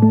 La 0.00 0.06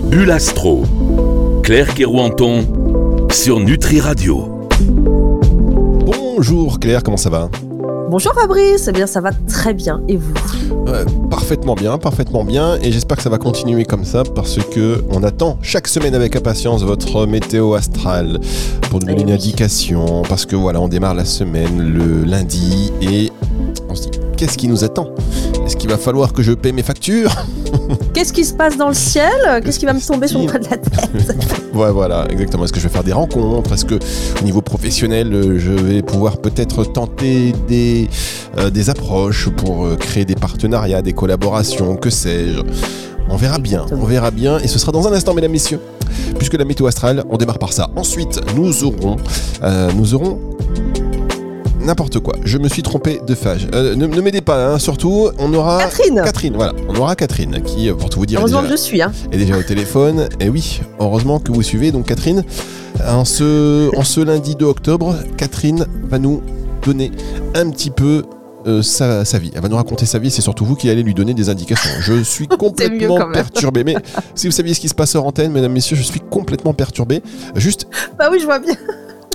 bulle 0.00 0.30
astro. 0.30 0.82
Claire 1.62 1.94
Kerouanton 1.94 2.66
sur 3.30 3.60
Nutri 3.60 4.00
Radio. 4.00 4.68
Bonjour 6.04 6.78
Claire, 6.78 7.02
comment 7.02 7.16
ça 7.16 7.30
va? 7.30 7.48
Bonjour 8.10 8.34
Fabrice, 8.34 8.86
eh 8.88 8.92
bien 8.92 9.06
ça 9.06 9.20
va 9.20 9.30
très 9.48 9.72
bien 9.74 10.02
et 10.08 10.16
vous? 10.16 10.32
Euh, 10.88 11.04
Parfaitement 11.30 11.74
bien, 11.74 11.96
parfaitement 11.98 12.44
bien 12.44 12.76
et 12.82 12.92
j'espère 12.92 13.16
que 13.16 13.22
ça 13.22 13.30
va 13.30 13.38
continuer 13.38 13.84
comme 13.84 14.04
ça 14.04 14.22
parce 14.22 14.58
que 14.70 15.02
on 15.10 15.22
attend 15.22 15.58
chaque 15.62 15.88
semaine 15.88 16.14
avec 16.14 16.36
impatience 16.36 16.82
votre 16.82 17.24
météo 17.26 17.74
astrale 17.74 18.38
pour 18.90 19.00
nous 19.00 19.06
donner 19.06 19.18
Eh 19.18 19.22
une 19.22 19.28
oui. 19.28 19.34
indication 19.34 20.22
parce 20.28 20.44
que 20.44 20.56
voilà, 20.56 20.80
on 20.80 20.88
démarre 20.88 21.14
la 21.14 21.24
semaine 21.24 21.80
le 21.80 22.24
lundi 22.24 22.92
et 23.00 23.30
on 23.88 23.94
se 23.94 24.08
dit 24.08 24.18
qu'est-ce 24.36 24.58
qui 24.58 24.68
nous 24.68 24.84
attend? 24.84 25.08
Est-ce 25.64 25.76
qu'il 25.76 25.88
va 25.90 25.96
falloir 25.98 26.32
que 26.32 26.42
je 26.42 26.52
paie 26.52 26.72
mes 26.72 26.82
factures? 26.82 27.32
Qu'est-ce 28.12 28.32
qui 28.32 28.44
se 28.44 28.52
passe 28.54 28.76
dans 28.76 28.88
le 28.88 28.94
ciel? 28.94 29.30
Qu'est-ce 29.64 29.78
qui 29.78 29.86
va 29.86 29.92
me 29.94 30.00
tomber 30.06 30.28
sur 30.28 30.40
le 30.40 30.46
coin 30.48 30.60
de 30.60 30.68
la 30.68 30.76
tête? 30.76 31.61
Ouais, 31.74 31.90
voilà, 31.90 32.26
exactement. 32.30 32.64
Est-ce 32.64 32.72
que 32.72 32.80
je 32.80 32.86
vais 32.86 32.92
faire 32.92 33.04
des 33.04 33.12
rencontres? 33.12 33.72
Est-ce 33.72 33.86
que 33.86 33.94
au 33.94 34.44
niveau 34.44 34.60
professionnel, 34.60 35.32
euh, 35.32 35.58
je 35.58 35.72
vais 35.72 36.02
pouvoir 36.02 36.36
peut-être 36.36 36.84
tenter 36.84 37.52
des, 37.66 38.08
euh, 38.58 38.68
des 38.68 38.90
approches 38.90 39.48
pour 39.48 39.86
euh, 39.86 39.96
créer 39.96 40.24
des 40.26 40.34
partenariats, 40.34 41.00
des 41.00 41.14
collaborations, 41.14 41.96
que 41.96 42.10
sais-je? 42.10 42.60
On 43.30 43.36
verra 43.36 43.58
bien, 43.58 43.86
on 43.90 44.04
verra 44.04 44.30
bien. 44.30 44.58
Et 44.58 44.68
ce 44.68 44.78
sera 44.78 44.92
dans 44.92 45.08
un 45.08 45.12
instant, 45.12 45.32
mesdames, 45.32 45.52
messieurs. 45.52 45.80
Puisque 46.36 46.54
la 46.54 46.66
météo 46.66 46.86
astrale, 46.86 47.24
on 47.30 47.38
démarre 47.38 47.58
par 47.58 47.72
ça. 47.72 47.88
Ensuite, 47.96 48.38
nous 48.54 48.84
aurons, 48.84 49.16
euh, 49.62 49.90
nous 49.96 50.12
aurons 50.14 50.38
n'importe 51.84 52.18
quoi. 52.20 52.34
Je 52.44 52.58
me 52.58 52.68
suis 52.68 52.82
trompé 52.82 53.20
de 53.26 53.34
phage. 53.34 53.68
Euh, 53.74 53.94
ne 53.94 54.06
ne 54.06 54.20
m'aidez 54.20 54.40
pas, 54.40 54.66
hein, 54.66 54.78
surtout, 54.78 55.28
on 55.38 55.52
aura 55.54 55.78
Catherine 55.78 56.22
Catherine, 56.24 56.54
voilà, 56.54 56.72
on 56.88 56.94
aura 56.96 57.16
Catherine 57.16 57.60
qui, 57.64 57.88
euh, 57.88 57.94
pour 57.94 58.10
tout 58.10 58.18
vous 58.20 58.26
dire, 58.26 58.38
est 58.38 58.42
Heureusement 58.42 58.62
déjà- 58.62 58.74
que 58.74 58.78
je 58.78 58.82
suis, 58.82 59.02
hein. 59.02 59.12
est 59.32 59.36
déjà 59.36 59.56
au 59.58 59.62
téléphone. 59.62 60.28
Et 60.40 60.48
oui, 60.48 60.80
heureusement 61.00 61.38
que 61.40 61.52
vous 61.52 61.62
suivez. 61.62 61.92
Donc 61.92 62.06
Catherine, 62.06 62.44
en 63.06 63.24
ce, 63.24 63.94
en 63.96 64.04
ce 64.04 64.20
lundi 64.20 64.54
2 64.56 64.64
octobre, 64.66 65.16
Catherine 65.36 65.86
va 66.04 66.18
nous 66.18 66.42
donner 66.84 67.10
un 67.54 67.70
petit 67.70 67.90
peu 67.90 68.22
euh, 68.66 68.80
sa, 68.80 69.24
sa 69.24 69.38
vie. 69.40 69.50
Elle 69.56 69.60
va 69.62 69.68
nous 69.68 69.74
raconter 69.76 70.06
sa 70.06 70.20
vie. 70.20 70.30
C'est 70.30 70.42
surtout 70.42 70.64
vous 70.64 70.76
qui 70.76 70.88
allez 70.88 71.02
lui 71.02 71.14
donner 71.14 71.34
des 71.34 71.48
indications. 71.48 71.90
Je 72.00 72.22
suis 72.22 72.46
complètement 72.58 73.18
perturbé. 73.32 73.82
Mais 73.82 73.96
si 74.36 74.46
vous 74.46 74.52
saviez 74.52 74.72
ce 74.74 74.80
qui 74.80 74.88
se 74.88 74.94
passe 74.94 75.16
hors 75.16 75.26
antenne, 75.26 75.50
mesdames, 75.50 75.72
messieurs, 75.72 75.96
je 75.96 76.02
suis 76.02 76.20
complètement 76.20 76.72
perturbé. 76.74 77.22
Juste, 77.56 77.86
Bah 78.18 78.28
oui, 78.30 78.38
je 78.40 78.44
vois 78.44 78.60
bien. 78.60 78.74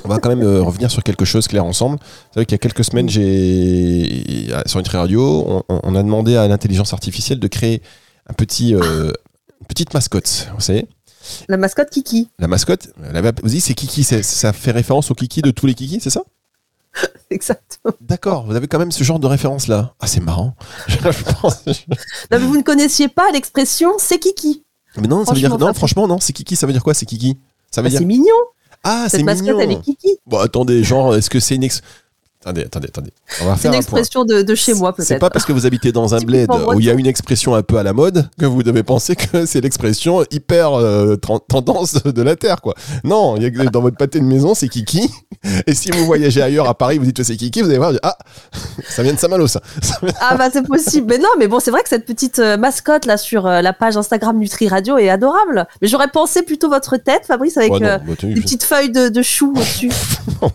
On 0.08 0.14
va 0.14 0.20
quand 0.20 0.30
même 0.30 0.42
euh, 0.44 0.62
revenir 0.62 0.90
sur 0.90 1.04
quelque 1.04 1.26
chose, 1.26 1.48
Claire, 1.48 1.66
ensemble. 1.66 1.98
Vous 1.98 2.34
savez 2.34 2.46
qu'il 2.46 2.54
y 2.54 2.56
a 2.56 2.60
quelques 2.60 2.84
semaines, 2.84 3.10
j'ai 3.10 4.48
sur 4.66 4.80
Nutri 4.80 4.98
Radio, 4.98 5.64
on, 5.70 5.96
a 5.96 6.04
demandé 6.04 6.36
à 6.36 6.48
l'intelligence 6.48 6.94
artificielle 6.94 7.40
de 7.40 7.48
créer 7.48 7.82
un 8.30 8.34
petit, 8.34 8.74
euh, 8.74 9.12
une 9.62 9.68
petite 9.68 9.94
mascotte. 9.94 10.50
Vous 10.56 10.62
savez 10.62 10.88
La 11.50 11.58
mascotte 11.58 11.90
Kiki. 11.90 12.30
la 12.40 12.48
mascotte, 12.48 12.90
la, 13.02 13.22
vous 13.22 13.50
dites 13.50 13.64
c'est 13.64 13.74
Kiki, 13.74 14.04
c'est- 14.04 14.24
ça 14.24 14.54
fait 14.54 14.72
référence 14.72 15.12
au 15.12 15.16
Kiki 15.16 15.42
de 15.42 15.52
tous 15.52 15.66
les 15.68 15.74
Kiki, 15.74 16.00
c'est 16.02 16.10
ça? 16.10 16.22
Exactement. 17.30 17.94
D'accord, 18.02 18.46
vous 18.46 18.56
avez 18.56 18.68
quand 18.68 18.80
même 18.80 18.92
ce 18.92 19.04
genre 19.04 19.20
de 19.20 19.28
référence 19.28 19.68
là. 19.68 19.94
Ah, 20.00 20.08
c'est 20.08 20.22
marrant. 20.22 20.56
Je 20.88 20.98
pense- 21.42 21.66
Non, 21.68 21.74
mais 22.32 22.38
vous 22.40 22.58
ne 22.58 22.64
connaissiez 22.64 23.08
pas 23.10 23.30
l'expression 23.34 23.92
c'est 24.00 24.20
Kiki. 24.20 24.64
Mais 25.00 25.08
non, 25.08 25.26
ça 25.26 25.34
veut 25.34 25.40
dire 25.40 25.50
Franchement, 25.50 25.68
non, 25.68 25.74
franchement 25.74 26.08
non, 26.08 26.20
c'est 26.20 26.34
Kiki, 26.34 26.56
ça 26.56 26.66
veut 26.66 26.74
dire 26.74 26.84
quoi 26.84 26.94
C'est 26.94 27.06
Kiki? 27.06 27.38
Ça 27.70 27.82
veut 27.82 27.86
Bah, 27.86 27.90
dire 27.92 28.00
c'est 28.00 28.06
mignon. 28.06 28.34
Ah, 28.84 29.06
c'est 29.10 29.18
Cette 29.18 29.26
mascotte, 29.26 29.48
mignon. 29.48 29.60
elle 29.60 29.72
est 29.72 29.82
Kiki. 29.82 30.18
Bon, 30.26 30.38
attendez, 30.40 30.84
genre 30.84 31.16
est-ce 31.16 31.30
que 31.30 31.40
c'est 31.40 31.56
une 31.56 31.64
ex 31.64 31.82
Attendez, 32.48 32.64
attendez, 32.64 32.88
attendez. 32.88 33.12
C'est 33.58 33.68
une 33.68 33.74
un 33.74 33.78
expression 33.78 34.24
de, 34.24 34.42
de 34.42 34.56
chez 34.56 34.74
moi, 34.74 34.94
C'est 34.98 35.06
peut-être. 35.10 35.20
pas 35.20 35.30
parce 35.30 35.44
que 35.44 35.52
vous 35.52 35.66
habitez 35.66 35.92
dans 35.92 36.16
un 36.16 36.20
bled 36.26 36.50
où 36.74 36.80
il 36.80 36.86
y 36.86 36.90
a 36.90 36.94
une 36.94 37.06
expression 37.06 37.56
un 37.56 37.62
peu 37.62 37.78
à 37.78 37.84
la 37.84 37.92
mode 37.92 38.30
que 38.40 38.46
vous 38.46 38.64
devez 38.64 38.84
penser 38.84 39.18
que 39.18 39.46
c'est 39.46 39.60
l'expression 39.60 40.24
hyper 40.32 40.74
euh, 40.74 41.18
tendance 41.50 42.02
de 42.04 42.22
la 42.22 42.38
Terre, 42.38 42.62
quoi. 42.62 42.74
Non, 43.04 43.36
y 43.36 43.46
a 43.46 43.50
dans 43.66 43.82
votre 43.82 43.98
pâté 43.98 44.20
de 44.22 44.26
maison, 44.26 44.56
c'est 44.56 44.70
Kiki. 44.70 45.10
Et 45.66 45.74
si 45.76 45.92
vous 45.92 46.06
voyagez 46.06 46.42
ailleurs 46.42 46.70
à 46.70 46.74
Paris, 46.74 46.98
vous 47.00 47.06
dites 47.06 47.18
que 47.18 47.24
c'est 47.24 47.36
Kiki, 47.36 47.62
vous 47.62 47.68
allez 47.70 47.78
voir, 47.80 47.92
ah, 48.04 48.18
ça 48.88 49.04
vient 49.04 49.14
de 49.14 49.20
Saint-Malo, 49.20 49.48
ça. 49.48 49.62
Ça 49.82 49.98
vient- 50.02 50.14
Ah 50.22 50.36
bah 50.38 50.50
c'est 50.52 50.66
possible. 50.66 51.08
Mais 51.10 51.18
non, 51.18 51.30
mais 51.38 51.48
bon, 51.48 51.60
c'est 51.60 51.72
vrai 51.72 51.84
que 51.84 51.90
cette 51.90 52.06
petite 52.06 52.40
euh, 52.40 52.56
mascotte 52.58 53.06
là 53.06 53.18
sur 53.18 53.46
euh, 53.46 53.62
la 53.62 53.74
page 53.74 53.98
Instagram 53.98 54.38
Nutri 54.38 54.68
Radio 54.70 54.98
est 54.98 55.10
adorable. 55.10 55.68
Mais 55.82 55.88
j'aurais 55.90 56.08
pensé 56.10 56.44
plutôt 56.44 56.70
votre 56.70 56.96
tête, 56.98 57.24
Fabrice, 57.28 57.58
avec 57.58 57.72
Ouais, 57.74 57.80
non, 57.80 57.86
bah, 58.06 58.14
des 58.24 58.42
petites 58.42 58.64
feuilles 58.64 58.92
de, 58.92 59.10
de 59.10 59.22
chou 59.22 59.52
au-dessus. 59.56 59.92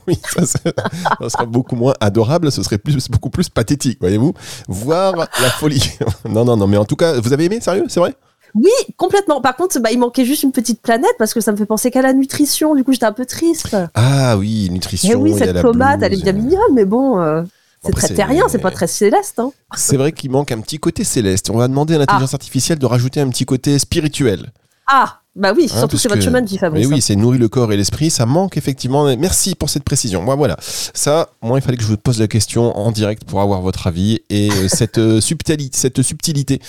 oui, 0.07 0.19
ça, 0.35 0.47
c'est- 0.47 0.75
ça 1.21 1.29
serait 1.29 1.47
beaucoup 1.47 1.77
moins 1.77 1.82
adorable, 2.01 2.51
ce 2.53 2.63
serait 2.63 2.79
plus, 2.79 3.09
beaucoup 3.09 3.31
plus 3.31 3.49
pathétique, 3.49 3.99
voyez-vous. 4.01 4.35
Voir 4.69 5.17
la 5.17 5.51
folie. 5.51 5.93
non, 6.29 6.45
non, 6.45 6.57
non, 6.57 6.67
mais 6.67 6.77
en 6.77 6.85
tout 6.85 6.97
cas, 6.97 7.21
vous 7.21 7.33
avez 7.33 7.45
aimé, 7.45 7.61
sérieux, 7.61 7.85
c'est 7.89 8.01
vrai? 8.01 8.15
Oui, 8.55 8.71
complètement. 8.97 9.41
Par 9.41 9.57
contre, 9.57 9.81
bah, 9.81 9.91
il 9.93 9.99
manquait 9.99 10.25
juste 10.25 10.43
une 10.43 10.53
petite 10.53 10.83
planète 10.83 11.15
parce 11.19 11.33
que 11.33 11.41
ça 11.41 11.53
me 11.53 11.57
fait 11.57 11.67
penser 11.67 11.91
qu'à 11.91 12.03
la 12.03 12.13
nutrition. 12.13 12.75
Du 12.75 12.85
coup, 12.85 12.93
j'étais 12.93 13.07
un 13.07 13.13
peu 13.13 13.25
triste. 13.25 13.77
Ah 13.95 14.37
oui, 14.37 14.69
nutrition. 14.71 15.11
Eh 15.13 15.15
oui, 15.15 15.35
cette 15.37 15.61
tomate, 15.61 16.03
elle 16.03 16.15
est 16.15 16.23
bien 16.23 16.33
mignonne, 16.33 16.75
mais 16.75 16.85
bon, 16.85 17.19
euh, 17.19 17.43
c'est 17.83 17.93
très 17.93 18.09
terrien, 18.09 18.47
c'est 18.49 18.59
pas 18.59 18.71
très 18.71 18.87
céleste. 18.87 19.39
Hein. 19.39 19.53
C'est 19.75 19.97
vrai 19.97 20.13
qu'il 20.13 20.31
manque 20.31 20.53
un 20.53 20.61
petit 20.61 20.79
côté 20.79 21.03
céleste. 21.03 21.51
On 21.51 21.57
va 21.57 21.69
demander 21.69 21.95
à 21.95 21.99
l'intelligence 21.99 22.35
artificielle 22.35 22.79
de 22.79 22.87
rajouter 22.87 23.21
un 23.21 23.29
petit 23.29 23.47
côté 23.47 23.79
spirituel. 23.79 24.53
Ah, 24.87 25.22
bah 25.35 25.53
oui, 25.57 25.67
Hein, 25.73 25.79
surtout 25.79 25.97
c'est 25.97 26.09
votre 26.11 26.21
chemin 26.23 26.43
de 26.43 26.47
vie, 26.47 26.55
Mais 26.57 26.59
Fabrice. 26.61 26.87
oui, 26.89 27.01
c'est 27.01 27.17
nourrir 27.17 27.41
le 27.41 27.49
corps 27.49 27.73
et 27.73 27.77
l'esprit. 27.79 28.11
Ça 28.11 28.27
manque 28.27 28.57
effectivement. 28.59 29.05
Merci 29.17 29.55
pour 29.55 29.71
cette 29.71 29.83
précision. 29.83 30.23
Moi, 30.23 30.35
voilà. 30.35 30.57
Ça, 30.61 31.31
moi, 31.41 31.59
il 31.59 31.63
fallait 31.63 31.79
que 31.79 31.83
je 31.83 31.89
vous 31.89 31.97
pose 31.97 32.21
la 32.21 32.29
question 32.29 32.77
en 32.77 32.91
direct 32.93 33.25
pour 33.25 33.41
avoir 33.41 33.63
votre 33.63 33.87
avis. 33.87 34.21
Et 34.29 34.51
euh, 34.51 34.69
cette, 34.69 34.99
euh, 34.99 35.21
subtilité, 35.23 35.77
cette 35.77 36.03
subtilité 36.03 36.61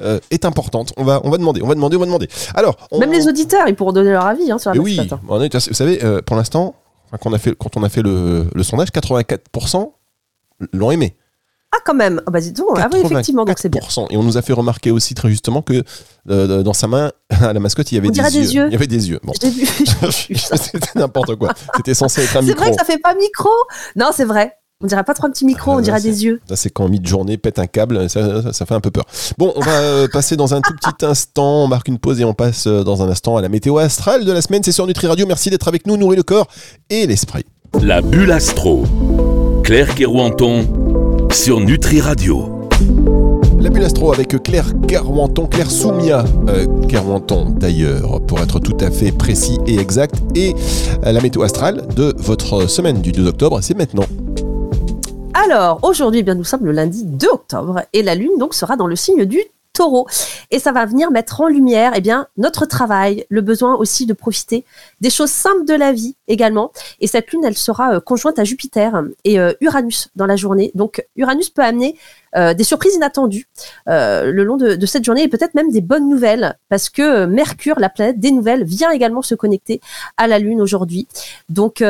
euh, 0.00 0.18
est 0.32 0.44
importante. 0.44 0.92
On 0.96 1.04
va, 1.04 1.20
on 1.22 1.30
va 1.30 1.38
demander, 1.38 1.62
on 1.62 1.68
va 1.68 1.74
demander, 1.76 1.96
on 1.96 2.00
va 2.00 2.06
demander. 2.06 2.28
Alors, 2.54 2.76
on- 2.90 2.98
Même 2.98 3.12
les 3.12 3.28
auditeurs, 3.28 3.68
ils 3.68 3.76
pourront 3.76 3.92
donner 3.92 4.10
leur 4.10 4.26
avis 4.26 4.50
hein, 4.50 4.58
sur 4.58 4.74
la 4.74 4.80
oui, 4.80 4.96
mascotte. 4.96 5.20
hein. 5.20 5.26
on 5.28 5.40
est- 5.40 5.54
vous 5.68 5.74
savez, 5.74 6.02
euh, 6.04 6.20
pour 6.20 6.34
l'instant, 6.34 6.74
quand 7.12 7.30
on 7.30 7.32
a 7.32 7.38
fait, 7.38 7.54
quand 7.56 7.76
on 7.76 7.82
a 7.84 7.88
fait 7.88 8.02
le, 8.02 8.48
le 8.52 8.62
sondage, 8.64 8.88
84% 8.90 9.92
l'ont 10.72 10.90
aimé. 10.90 11.14
Ah, 11.74 11.78
quand 11.84 11.94
même. 11.94 12.20
Ah, 12.26 12.30
bah 12.30 12.40
dis 12.40 12.52
donc. 12.52 12.78
Ah 12.80 12.88
oui, 12.92 13.00
effectivement, 13.04 13.44
donc 13.44 13.58
c'est 13.58 13.68
bien. 13.68 13.80
84%. 13.82 14.06
Et 14.10 14.16
on 14.16 14.22
nous 14.22 14.36
a 14.38 14.42
fait 14.42 14.52
remarquer 14.54 14.90
aussi 14.90 15.14
très 15.14 15.28
justement 15.28 15.60
que 15.62 15.82
euh, 16.30 16.62
dans 16.62 16.72
sa 16.72 16.86
main, 16.88 17.12
à 17.30 17.52
la 17.52 17.60
mascotte, 17.60 17.92
il 17.92 17.96
y 17.96 17.98
avait 17.98 18.08
On 18.08 18.10
des, 18.10 18.14
dirait 18.14 18.30
des 18.30 18.54
yeux. 18.54 18.66
Il 18.68 18.72
y 18.72 18.76
avait 18.76 18.86
des 18.86 19.10
yeux. 19.10 19.20
Bon. 19.22 19.32
J'ai 19.40 19.50
vu. 19.50 19.66
C'était 20.36 20.98
n'importe 20.98 21.36
quoi. 21.36 21.52
C'était 21.76 21.94
censé 21.94 22.22
être 22.22 22.36
un 22.36 22.40
C'est 22.40 22.46
micro. 22.46 22.62
vrai 22.62 22.70
que 22.70 22.76
ça 22.76 22.84
fait 22.84 22.98
pas 22.98 23.14
micro. 23.14 23.50
Non, 23.96 24.10
c'est 24.14 24.24
vrai. 24.24 24.54
On 24.80 24.86
dirait 24.86 25.02
pas 25.02 25.12
trop 25.12 25.26
un 25.26 25.30
petit 25.30 25.44
micro, 25.44 25.72
Ah, 25.72 25.76
on 25.78 25.80
dirait 25.80 25.98
c'est- 26.00 26.08
des 26.08 26.24
yeux. 26.24 26.40
Ça, 26.48 26.54
c'est 26.56 26.70
quand 26.70 26.88
mi-journée 26.88 27.36
pète 27.36 27.58
un 27.58 27.66
câble, 27.66 28.08
ça, 28.08 28.42
ça- 28.44 28.52
ça 28.52 28.64
fait 28.64 28.74
un 28.74 28.80
peu 28.80 28.92
peur. 28.92 29.04
Bon, 29.36 29.52
on 29.56 29.60
va 29.60 29.72
euh, 29.72 30.08
passer 30.08 30.36
dans 30.36 30.54
un 30.54 30.60
tout 30.60 30.72
petit 30.74 31.04
instant, 31.04 31.64
on 31.64 31.66
marque 31.66 31.88
une 31.88 31.98
pause 31.98 32.20
et 32.20 32.24
on 32.24 32.32
passe 32.32 32.66
euh, 32.68 32.84
dans 32.84 33.02
un 33.02 33.08
instant 33.10 33.36
à 33.36 33.42
la 33.42 33.48
météo 33.48 33.76
astrale 33.78 34.24
de 34.24 34.30
la 34.32 34.40
semaine. 34.40 34.62
C'est 34.62 34.70
sur 34.72 34.86
Nutri 34.86 35.06
Radio. 35.08 35.26
Merci 35.26 35.50
d'être 35.50 35.66
avec 35.66 35.84
nous, 35.86 35.96
nourrir 35.96 36.16
le 36.16 36.22
corps 36.22 36.46
et 36.90 37.06
l'esprit. 37.08 37.44
La 37.82 38.00
bulle 38.00 38.30
astro. 38.30 38.84
Claire 39.64 39.94
Kerouanton 39.96 40.66
sur 41.32 41.60
Nutri 41.60 42.00
Radio. 42.00 42.68
La 43.60 43.70
bulle 43.70 43.84
astro 43.84 44.12
avec 44.12 44.42
Claire 44.42 44.66
Carwanton, 44.86 45.46
Claire 45.46 45.70
Soumia 45.70 46.24
euh, 46.48 46.66
Carwanton 46.88 47.50
d'ailleurs, 47.50 48.20
pour 48.26 48.40
être 48.40 48.58
tout 48.60 48.76
à 48.80 48.90
fait 48.90 49.12
précis 49.12 49.58
et 49.66 49.78
exact. 49.78 50.14
Et 50.34 50.54
euh, 51.04 51.12
la 51.12 51.20
météo 51.20 51.42
astrale 51.42 51.86
de 51.94 52.14
votre 52.18 52.68
semaine 52.68 53.00
du 53.00 53.12
2 53.12 53.26
octobre, 53.26 53.60
c'est 53.62 53.76
maintenant. 53.76 54.06
Alors, 55.34 55.80
aujourd'hui, 55.82 56.20
eh 56.20 56.22
bien, 56.22 56.34
nous 56.34 56.44
sommes 56.44 56.64
le 56.64 56.72
lundi 56.72 57.04
2 57.04 57.26
octobre 57.28 57.82
et 57.92 58.02
la 58.02 58.14
lune 58.14 58.38
donc 58.38 58.54
sera 58.54 58.76
dans 58.76 58.86
le 58.86 58.96
signe 58.96 59.24
du 59.24 59.40
Et 60.50 60.58
ça 60.58 60.72
va 60.72 60.86
venir 60.86 61.10
mettre 61.10 61.40
en 61.40 61.48
lumière 61.48 61.92
eh 61.94 62.02
notre 62.36 62.66
travail, 62.66 63.26
le 63.28 63.42
besoin 63.42 63.76
aussi 63.76 64.06
de 64.06 64.12
profiter 64.12 64.64
des 65.00 65.10
choses 65.10 65.30
simples 65.30 65.64
de 65.66 65.74
la 65.74 65.92
vie 65.92 66.16
également. 66.26 66.72
Et 67.00 67.06
cette 67.06 67.30
lune, 67.30 67.44
elle 67.44 67.56
sera 67.56 67.94
euh, 67.94 68.00
conjointe 68.00 68.38
à 68.38 68.44
Jupiter 68.44 69.02
et 69.24 69.38
euh, 69.38 69.52
Uranus 69.60 70.08
dans 70.16 70.26
la 70.26 70.36
journée. 70.36 70.70
Donc 70.74 71.04
Uranus 71.16 71.50
peut 71.50 71.62
amener 71.62 71.96
euh, 72.36 72.54
des 72.54 72.64
surprises 72.64 72.94
inattendues 72.94 73.46
le 73.86 74.42
long 74.42 74.56
de, 74.56 74.86
cette 74.86 75.04
journée 75.04 75.22
et 75.22 75.28
peut-être 75.28 75.54
même 75.54 75.70
des 75.70 75.80
bonnes 75.80 76.08
nouvelles 76.08 76.56
parce 76.68 76.88
que 76.88 77.26
Mercure, 77.26 77.78
la 77.78 77.88
planète 77.88 78.18
des 78.18 78.30
nouvelles, 78.30 78.64
vient 78.64 78.90
également 78.90 79.22
se 79.22 79.34
connecter 79.34 79.80
à 80.16 80.26
la 80.26 80.38
lune 80.38 80.60
aujourd'hui. 80.60 81.06
Donc 81.48 81.82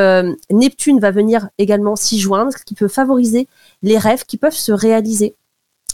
Neptune 0.50 1.00
va 1.00 1.11
venir 1.11 1.49
également 1.58 1.96
s'y 1.96 2.19
joindre, 2.19 2.52
ce 2.52 2.64
qui 2.64 2.75
peut 2.75 2.88
favoriser 2.88 3.49
les 3.82 3.99
rêves 3.99 4.25
qui 4.25 4.37
peuvent 4.37 4.52
se 4.52 4.73
réaliser. 4.73 5.34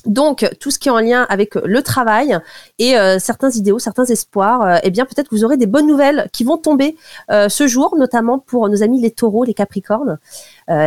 Donc, 0.06 0.48
tout 0.60 0.70
ce 0.70 0.78
qui 0.78 0.88
est 0.88 0.92
en 0.92 1.00
lien 1.00 1.26
avec 1.28 1.54
le 1.54 1.82
travail 1.82 2.38
et 2.78 2.98
euh, 2.98 3.18
certains 3.18 3.50
idéaux, 3.50 3.78
certains 3.78 4.04
espoirs, 4.04 4.62
euh, 4.62 4.78
eh 4.82 4.90
bien, 4.90 5.06
peut-être 5.06 5.28
que 5.28 5.34
vous 5.34 5.44
aurez 5.44 5.56
des 5.56 5.66
bonnes 5.66 5.86
nouvelles 5.86 6.28
qui 6.32 6.44
vont 6.44 6.58
tomber 6.58 6.96
euh, 7.30 7.48
ce 7.48 7.66
jour, 7.66 7.96
notamment 7.96 8.38
pour 8.38 8.68
nos 8.68 8.82
amis 8.82 9.00
les 9.00 9.10
taureaux, 9.10 9.44
les 9.44 9.54
capricornes, 9.54 10.18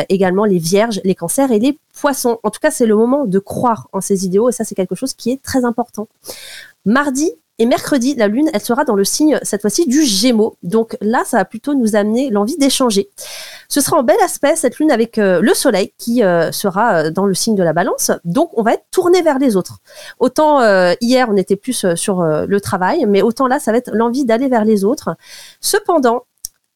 également 0.09 0.45
les 0.45 0.57
vierges, 0.57 0.99
les 1.03 1.13
cancers 1.15 1.51
et 1.51 1.59
les 1.59 1.77
poissons. 1.99 2.39
En 2.43 2.49
tout 2.49 2.59
cas, 2.59 2.71
c'est 2.71 2.85
le 2.85 2.95
moment 2.95 3.25
de 3.25 3.39
croire 3.39 3.87
en 3.93 4.01
ces 4.01 4.25
idéaux 4.25 4.49
et 4.49 4.51
ça, 4.51 4.63
c'est 4.63 4.75
quelque 4.75 4.95
chose 4.95 5.13
qui 5.13 5.31
est 5.31 5.41
très 5.41 5.65
important. 5.65 6.07
Mardi 6.85 7.31
Et 7.59 7.65
mercredi, 7.65 8.13
la 8.13 8.27
Lune, 8.27 8.51
elle 8.53 8.61
sera 8.61 8.85
dans 8.85 8.95
le 8.95 9.03
signe, 9.03 9.39
cette 9.41 9.61
fois-ci, 9.61 9.87
du 9.87 10.03
Gémeaux. 10.03 10.57
Donc 10.61 10.95
là, 11.01 11.23
ça 11.25 11.37
va 11.37 11.45
plutôt 11.45 11.73
nous 11.73 11.95
amener 11.95 12.29
l'envie 12.29 12.57
d'échanger. 12.57 13.09
Ce 13.67 13.81
sera 13.81 13.97
en 13.97 14.03
bel 14.03 14.17
aspect, 14.23 14.55
cette 14.55 14.77
Lune, 14.77 14.91
avec 14.91 15.17
euh, 15.17 15.41
le 15.41 15.53
Soleil 15.55 15.91
qui 15.97 16.23
euh, 16.23 16.51
sera 16.51 16.93
euh, 16.93 17.11
dans 17.11 17.25
le 17.25 17.33
signe 17.33 17.55
de 17.55 17.63
la 17.63 17.73
balance. 17.73 18.11
Donc 18.25 18.51
on 18.53 18.61
va 18.61 18.73
être 18.73 18.85
tourné 18.91 19.23
vers 19.23 19.39
les 19.39 19.55
autres. 19.55 19.79
Autant 20.19 20.61
hier, 21.01 21.27
on 21.29 21.37
était 21.37 21.55
plus 21.55 21.95
sur 21.95 22.21
le 22.21 22.61
travail, 22.61 23.05
mais 23.07 23.21
autant 23.21 23.47
là, 23.47 23.59
ça 23.59 23.71
va 23.71 23.77
être 23.77 23.91
l'envie 23.91 24.25
d'aller 24.25 24.47
vers 24.47 24.65
les 24.65 24.83
autres. 24.83 25.15
Cependant, 25.59 26.25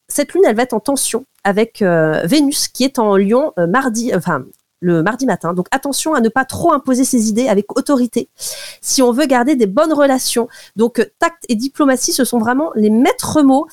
cette 0.08 0.32
lune, 0.34 0.42
elle 0.46 0.56
va 0.56 0.62
être 0.62 0.72
en 0.72 0.80
tension 0.80 1.24
avec 1.44 1.82
Vénus 2.24 2.68
qui 2.68 2.84
est 2.84 2.98
en 2.98 3.16
Lion 3.16 3.52
mardi, 3.56 4.12
enfin 4.14 4.44
le 4.82 5.02
mardi 5.02 5.24
matin. 5.24 5.54
Donc 5.54 5.66
attention 5.70 6.14
à 6.14 6.20
ne 6.20 6.28
pas 6.28 6.44
trop 6.44 6.72
imposer 6.72 7.04
ses 7.04 7.28
idées 7.28 7.48
avec 7.48 7.76
autorité 7.78 8.28
si 8.80 9.00
on 9.00 9.12
veut 9.12 9.26
garder 9.26 9.56
des 9.56 9.66
bonnes 9.66 9.92
relations. 9.92 10.48
Donc 10.76 11.08
tact 11.18 11.44
et 11.48 11.54
diplomatie, 11.54 12.12
ce 12.12 12.24
sont 12.24 12.38
vraiment 12.38 12.70
les 12.74 12.90
maîtres 12.90 13.42
mots. 13.42 13.66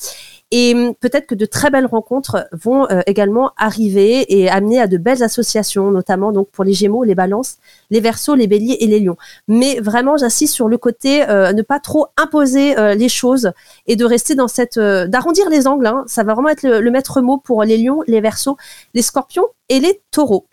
Et 0.52 0.74
hum, 0.74 0.94
peut-être 0.96 1.26
que 1.26 1.34
de 1.34 1.46
très 1.46 1.70
belles 1.70 1.86
rencontres 1.86 2.48
vont 2.52 2.88
euh, 2.90 3.02
également 3.06 3.52
arriver 3.56 4.34
et 4.36 4.50
amener 4.50 4.80
à 4.80 4.88
de 4.88 4.96
belles 4.96 5.22
associations, 5.22 5.90
notamment 5.90 6.32
donc 6.32 6.48
pour 6.50 6.64
les 6.64 6.72
Gémeaux, 6.72 7.04
les 7.04 7.14
Balances, 7.14 7.58
les 7.90 8.00
Verseaux, 8.00 8.34
les 8.34 8.48
Béliers 8.48 8.78
et 8.80 8.86
les 8.88 8.98
Lions. 8.98 9.16
Mais 9.46 9.78
vraiment, 9.80 10.16
j'insiste 10.16 10.54
sur 10.54 10.68
le 10.68 10.76
côté 10.76 11.28
euh, 11.28 11.52
ne 11.52 11.62
pas 11.62 11.78
trop 11.78 12.06
imposer 12.16 12.76
euh, 12.78 12.94
les 12.94 13.08
choses 13.08 13.52
et 13.86 13.94
de 13.94 14.04
rester 14.04 14.34
dans 14.34 14.48
cette 14.48 14.78
d'arrondir 14.78 15.48
les 15.50 15.66
angles. 15.68 15.86
Hein. 15.86 16.04
Ça 16.06 16.24
va 16.24 16.34
vraiment 16.34 16.48
être 16.48 16.64
le, 16.64 16.80
le 16.80 16.90
maître 16.90 17.20
mot 17.20 17.38
pour 17.38 17.62
les 17.62 17.78
Lions, 17.78 18.02
les 18.08 18.20
Verseaux, 18.20 18.56
les 18.94 19.02
Scorpions 19.02 19.46
et 19.68 19.78
les 19.78 20.00
Taureaux. 20.10 20.46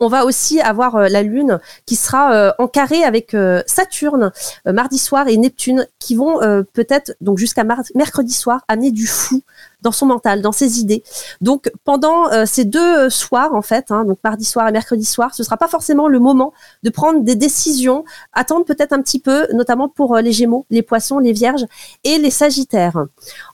On 0.00 0.06
va 0.06 0.24
aussi 0.24 0.60
avoir 0.60 0.94
euh, 0.94 1.08
la 1.08 1.24
Lune 1.24 1.58
qui 1.84 1.96
sera 1.96 2.32
euh, 2.32 2.52
en 2.58 2.68
carré 2.68 3.02
avec 3.02 3.34
euh, 3.34 3.62
Saturne 3.66 4.30
mardi 4.64 4.96
soir 4.96 5.26
et 5.26 5.36
Neptune 5.36 5.88
qui 5.98 6.14
vont 6.14 6.38
peut-être 6.72 7.16
donc 7.20 7.38
jusqu'à 7.38 7.64
mercredi 7.94 8.32
soir 8.32 8.62
amener 8.68 8.90
du 8.90 9.06
flou 9.06 9.42
dans 9.82 9.92
son 9.92 10.06
mental, 10.06 10.42
dans 10.42 10.52
ses 10.52 10.80
idées. 10.80 11.02
Donc 11.40 11.70
pendant 11.84 12.46
ces 12.46 12.64
deux 12.64 13.10
soirs 13.10 13.54
en 13.54 13.62
fait, 13.62 13.90
hein, 13.90 14.04
donc 14.04 14.18
mardi 14.24 14.44
soir 14.44 14.68
et 14.68 14.72
mercredi 14.72 15.04
soir, 15.04 15.34
ce 15.34 15.42
sera 15.42 15.56
pas 15.56 15.68
forcément 15.68 16.08
le 16.08 16.18
moment 16.18 16.52
de 16.82 16.90
prendre 16.90 17.22
des 17.22 17.36
décisions. 17.36 18.04
Attendre 18.32 18.64
peut-être 18.64 18.92
un 18.92 19.02
petit 19.02 19.20
peu, 19.20 19.46
notamment 19.52 19.88
pour 19.88 20.16
les 20.16 20.32
Gémeaux, 20.32 20.66
les 20.70 20.82
Poissons, 20.82 21.18
les 21.18 21.32
Vierges 21.32 21.66
et 22.04 22.18
les 22.18 22.30
Sagittaires. 22.30 23.04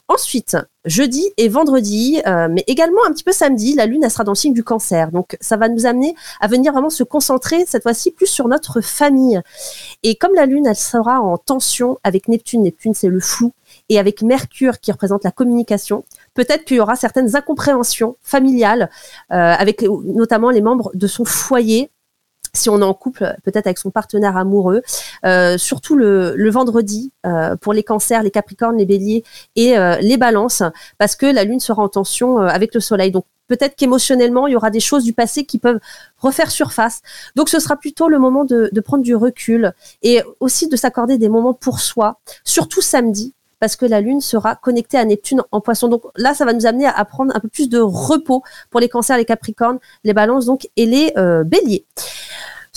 Ensuite, 0.07 0.55
jeudi 0.85 1.27
et 1.37 1.49
vendredi, 1.49 2.21
euh, 2.27 2.47
mais 2.47 2.63
également 2.67 3.03
un 3.07 3.11
petit 3.11 3.23
peu 3.23 3.31
samedi, 3.31 3.73
la 3.73 3.87
Lune 3.87 4.03
elle 4.03 4.11
sera 4.11 4.23
dans 4.23 4.33
le 4.33 4.37
signe 4.37 4.53
du 4.53 4.63
cancer. 4.63 5.11
Donc 5.11 5.35
ça 5.41 5.57
va 5.57 5.67
nous 5.67 5.87
amener 5.87 6.13
à 6.39 6.47
venir 6.47 6.73
vraiment 6.73 6.91
se 6.91 7.03
concentrer 7.03 7.65
cette 7.65 7.81
fois-ci 7.81 8.11
plus 8.11 8.27
sur 8.27 8.47
notre 8.47 8.81
famille. 8.81 9.41
Et 10.03 10.15
comme 10.15 10.35
la 10.35 10.45
Lune 10.45 10.67
elle 10.67 10.75
sera 10.75 11.21
en 11.21 11.37
tension 11.37 11.97
avec 12.03 12.27
Neptune, 12.27 12.61
Neptune 12.61 12.93
c'est 12.93 13.07
le 13.09 13.19
flou, 13.19 13.51
et 13.89 13.97
avec 13.97 14.21
Mercure 14.21 14.79
qui 14.79 14.91
représente 14.91 15.23
la 15.23 15.31
communication, 15.31 16.03
peut-être 16.35 16.65
qu'il 16.65 16.77
y 16.77 16.79
aura 16.79 16.95
certaines 16.95 17.35
incompréhensions 17.35 18.15
familiales 18.21 18.91
euh, 19.31 19.35
avec 19.35 19.81
notamment 19.81 20.51
les 20.51 20.61
membres 20.61 20.91
de 20.93 21.07
son 21.07 21.25
foyer 21.25 21.89
si 22.55 22.69
on 22.69 22.79
est 22.79 22.83
en 22.83 22.93
couple, 22.93 23.35
peut-être 23.43 23.67
avec 23.67 23.77
son 23.77 23.91
partenaire 23.91 24.37
amoureux, 24.37 24.81
euh, 25.25 25.57
surtout 25.57 25.95
le, 25.95 26.49
vendredi 26.49 27.11
euh, 27.25 27.55
pour 27.55 27.73
les 27.73 27.83
cancers, 27.83 28.23
les 28.23 28.31
capricornes, 28.31 28.77
les 28.77 28.85
béliers 28.85 29.23
et 29.55 29.77
euh, 29.77 29.97
les 29.97 30.17
balances, 30.17 30.63
parce 30.97 31.15
que 31.15 31.25
la 31.25 31.43
lune 31.43 31.59
sera 31.59 31.83
en 31.83 31.89
tension 31.89 32.37
avec 32.39 32.73
le 32.73 32.79
soleil. 32.79 33.11
Donc 33.11 33.25
peut-être 33.47 33.75
qu'émotionnellement, 33.75 34.47
il 34.47 34.53
y 34.53 34.55
aura 34.55 34.69
des 34.69 34.79
choses 34.79 35.03
du 35.03 35.13
passé 35.13 35.45
qui 35.45 35.59
peuvent 35.59 35.79
refaire 36.17 36.49
surface. 36.49 37.01
Donc 37.35 37.49
ce 37.49 37.59
sera 37.59 37.75
plutôt 37.75 38.07
le 38.07 38.19
moment 38.19 38.45
de, 38.45 38.69
de 38.71 38.81
prendre 38.81 39.03
du 39.03 39.15
recul 39.15 39.73
et 40.01 40.21
aussi 40.39 40.67
de 40.67 40.75
s'accorder 40.75 41.17
des 41.17 41.29
moments 41.29 41.53
pour 41.53 41.79
soi, 41.79 42.19
surtout 42.43 42.81
samedi, 42.81 43.33
parce 43.65 43.77
que 43.77 43.87
la 43.87 43.99
Lune 43.99 44.21
sera 44.21 44.55
connectée 44.55 44.99
à 44.99 45.05
Neptune 45.05 45.41
en 45.51 45.59
poisson. 45.59 45.87
Donc 45.87 46.03
là, 46.17 46.35
ça 46.35 46.45
va 46.45 46.53
nous 46.53 46.67
amener 46.67 46.85
à 46.85 47.03
prendre 47.03 47.35
un 47.35 47.39
peu 47.39 47.47
plus 47.47 47.67
de 47.67 47.79
repos 47.79 48.43
pour 48.69 48.79
les 48.79 48.89
cancers, 48.89 49.17
les 49.17 49.25
capricornes, 49.25 49.79
les 50.03 50.13
balances 50.13 50.45
donc 50.45 50.69
et 50.75 50.85
les 50.85 51.11
béliers. 51.45 51.83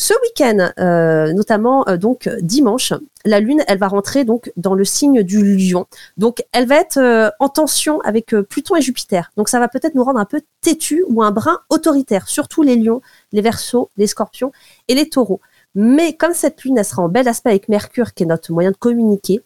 Ce 0.01 0.15
week-end, 0.23 0.71
euh, 0.79 1.33
notamment 1.33 1.85
euh, 1.89 1.97
donc 1.97 2.31
dimanche, 2.41 2.93
la 3.25 3.41
Lune, 3.41 3.65
elle 3.67 3.79
va 3.79 3.89
rentrer 3.89 4.25
donc 4.25 4.53
dans 4.57 4.77
le 4.77 4.85
signe 4.85 5.25
du 5.25 5.57
Lion. 5.57 5.87
Donc, 6.17 6.45
elle 6.53 6.69
va 6.69 6.77
être 6.77 6.99
euh, 6.99 7.31
en 7.41 7.49
tension 7.49 8.01
avec 8.03 8.33
Pluton 8.49 8.77
et 8.77 8.81
Jupiter. 8.81 9.33
Donc, 9.37 9.49
ça 9.49 9.59
va 9.59 9.67
peut-être 9.67 9.97
nous 9.97 10.05
rendre 10.05 10.21
un 10.21 10.25
peu 10.25 10.41
têtu 10.61 11.05
ou 11.09 11.21
un 11.25 11.33
brin 11.33 11.59
autoritaire, 11.69 12.29
surtout 12.29 12.63
les 12.63 12.77
Lions, 12.77 13.01
les 13.33 13.41
Verseaux, 13.41 13.91
les 13.97 14.07
Scorpions 14.07 14.53
et 14.87 14.95
les 14.95 15.11
Taureaux. 15.11 15.41
Mais 15.81 16.17
comme 16.17 16.35
cette 16.35 16.65
lune, 16.65 16.77
elle 16.77 16.85
sera 16.85 17.03
en 17.03 17.09
bel 17.09 17.29
aspect 17.29 17.51
avec 17.51 17.69
Mercure, 17.69 18.13
qui 18.13 18.25
est 18.25 18.27
notre 18.27 18.53
moyen 18.53 18.73
de 18.73 18.77
communiquer, 18.77 19.43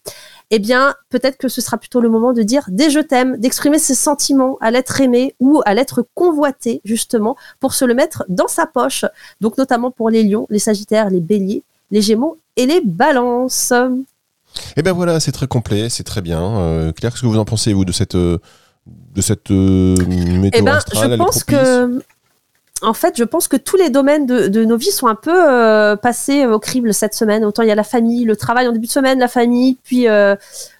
eh 0.49 0.57
bien, 0.57 0.95
peut-être 1.09 1.37
que 1.37 1.47
ce 1.47 1.61
sera 1.61 1.77
plutôt 1.77 2.01
le 2.01 2.09
moment 2.09 2.33
de 2.33 2.41
dire 2.41 2.65
des 2.69 2.89
je 2.89 2.99
t'aime, 2.99 3.37
d'exprimer 3.37 3.77
ses 3.77 3.93
sentiments 3.93 4.57
à 4.59 4.71
l'être 4.71 4.99
aimé 4.99 5.35
ou 5.39 5.61
à 5.67 5.75
l'être 5.75 6.03
convoité, 6.15 6.81
justement, 6.85 7.35
pour 7.59 7.75
se 7.75 7.85
le 7.85 7.93
mettre 7.93 8.25
dans 8.29 8.47
sa 8.47 8.65
poche. 8.65 9.05
Donc, 9.41 9.59
notamment 9.59 9.91
pour 9.91 10.09
les 10.09 10.23
lions, 10.23 10.47
les 10.49 10.57
sagittaires, 10.57 11.11
les 11.11 11.19
béliers, 11.19 11.61
les 11.91 12.01
gémeaux 12.01 12.39
et 12.55 12.65
les 12.65 12.81
balances. 12.83 13.71
Eh 14.75 14.81
bien 14.81 14.93
voilà, 14.93 15.19
c'est 15.19 15.33
très 15.33 15.47
complet, 15.47 15.87
c'est 15.89 16.03
très 16.03 16.21
bien. 16.21 16.41
Euh, 16.57 16.91
Claire, 16.93 17.11
qu'est-ce 17.11 17.21
que 17.21 17.27
vous 17.27 17.37
en 17.37 17.45
pensez, 17.45 17.73
vous, 17.73 17.85
de 17.85 17.91
cette, 17.91 18.15
euh, 18.15 18.39
de 18.87 19.21
cette 19.21 19.51
euh, 19.51 19.95
météo 20.07 20.61
eh 20.61 20.63
ben, 20.63 20.79
Je 20.79 21.15
pense 21.15 21.43
que 21.43 22.01
en 22.81 22.93
fait, 22.93 23.17
je 23.17 23.23
pense 23.23 23.47
que 23.47 23.55
tous 23.55 23.77
les 23.77 23.89
domaines 23.89 24.25
de, 24.25 24.65
nos 24.65 24.77
vies 24.77 24.91
sont 24.91 25.07
un 25.07 25.15
peu 25.15 25.31
euh, 25.33 25.95
passés 25.95 26.45
au 26.45 26.59
crible 26.59 26.93
cette 26.93 27.13
semaine. 27.13 27.45
Autant 27.45 27.63
il 27.63 27.69
y 27.69 27.71
a 27.71 27.75
la 27.75 27.83
famille, 27.83 28.25
le 28.25 28.35
travail 28.35 28.67
en 28.67 28.71
début 28.71 28.87
de 28.87 28.91
semaine, 28.91 29.19
la 29.19 29.27
famille, 29.27 29.77
puis 29.83 30.07
euh, 30.07 30.35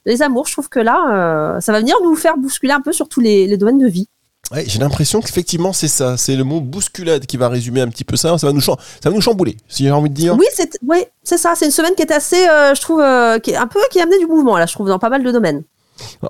les 0.05 0.21
amours. 0.21 0.47
Je 0.47 0.53
trouve 0.53 0.69
que 0.69 0.79
là, 0.79 1.55
euh, 1.55 1.61
ça 1.61 1.71
va 1.71 1.79
venir 1.79 1.95
nous 2.03 2.15
faire 2.15 2.37
bousculer 2.37 2.73
un 2.73 2.81
peu 2.81 2.91
sur 2.91 3.07
tous 3.07 3.21
les, 3.21 3.55
domaines 3.57 3.77
de 3.77 3.87
vie. 3.87 4.07
Ouais, 4.51 4.65
j'ai 4.67 4.79
l'impression 4.79 5.21
qu'effectivement 5.21 5.71
c'est 5.71 5.87
ça, 5.87 6.17
c'est 6.17 6.35
le 6.35 6.43
mot 6.43 6.59
bousculade 6.59 7.25
qui 7.25 7.37
va 7.37 7.47
résumer 7.47 7.79
un 7.79 7.87
petit 7.87 8.03
peu 8.03 8.17
ça. 8.17 8.37
Ça 8.37 8.47
va 8.47 8.53
nous, 8.53 8.61
ça 8.61 8.75
va 9.05 9.11
nous 9.11 9.21
chambouler, 9.21 9.55
si 9.69 9.83
j'ai 9.83 9.91
envie 9.91 10.09
de 10.09 10.15
dire. 10.15 10.35
Oui, 10.37 10.45
c'est 10.53 10.71
c'est 11.23 11.37
ça. 11.37 11.53
C'est 11.55 11.65
une 11.65 11.71
semaine 11.71 11.95
qui 11.95 12.01
est 12.01 12.11
assez, 12.11 12.43
je 12.43 12.81
trouve, 12.81 13.01
qui 13.39 13.51
est 13.51 13.55
un 13.55 13.67
peu 13.67 13.79
qui 13.89 13.99
a 13.99 14.03
amené 14.03 14.19
du 14.19 14.25
mouvement 14.25 14.57
là. 14.57 14.65
Je 14.65 14.73
trouve 14.73 14.89
dans 14.89 14.99
pas 14.99 15.09
mal 15.09 15.23
de 15.23 15.31
domaines. 15.31 15.63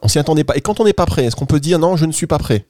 On 0.01 0.07
s'y 0.07 0.19
attendait 0.19 0.43
pas. 0.43 0.55
Et 0.55 0.61
quand 0.61 0.79
on 0.79 0.83
n'est 0.83 0.93
pas 0.93 1.07
prêt, 1.07 1.25
est-ce 1.25 1.35
qu'on 1.35 1.47
peut 1.47 1.59
dire 1.59 1.79
non, 1.79 1.95
je 1.95 2.05
ne 2.05 2.11
suis 2.11 2.27
pas 2.27 2.37
prêt? 2.37 2.67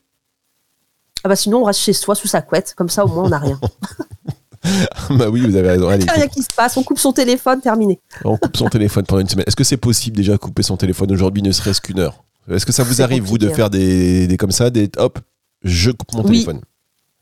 Ah 1.23 1.29
bah 1.29 1.35
sinon 1.35 1.61
on 1.61 1.63
reste 1.63 1.79
chez 1.79 1.93
soi 1.93 2.15
sous 2.15 2.27
sa 2.27 2.41
couette, 2.41 2.73
comme 2.75 2.89
ça 2.89 3.05
au 3.05 3.07
moins 3.07 3.23
on 3.25 3.29
n'a 3.29 3.39
rien. 3.39 3.59
bah 5.11 5.29
oui, 5.29 5.41
vous 5.41 5.55
avez 5.55 5.69
raison. 5.69 5.89
Allez, 5.89 6.05
rien 6.09 6.27
qui 6.27 6.41
se 6.41 6.53
passe, 6.55 6.77
on 6.77 6.83
coupe 6.83 6.99
son 6.99 7.13
téléphone, 7.13 7.61
terminé. 7.61 7.99
On 8.23 8.37
coupe 8.37 8.57
son 8.57 8.69
téléphone 8.69 9.05
pendant 9.05 9.21
une 9.21 9.29
semaine. 9.29 9.45
Est-ce 9.47 9.55
que 9.55 9.63
c'est 9.63 9.77
possible 9.77 10.15
déjà 10.17 10.37
couper 10.37 10.63
son 10.63 10.77
téléphone 10.77 11.11
aujourd'hui, 11.11 11.41
ne 11.41 11.51
serait-ce 11.51 11.81
qu'une 11.81 11.99
heure? 11.99 12.23
Est-ce 12.49 12.65
que 12.65 12.71
ça 12.73 12.83
vous 12.83 13.01
arrive, 13.01 13.23
vous, 13.23 13.37
de 13.37 13.49
faire 13.49 13.69
des, 13.69 14.27
des, 14.27 14.37
comme 14.37 14.51
ça, 14.51 14.69
des 14.69 14.89
hop, 14.97 15.19
je 15.63 15.91
coupe 15.91 16.13
mon 16.13 16.23
téléphone? 16.23 16.61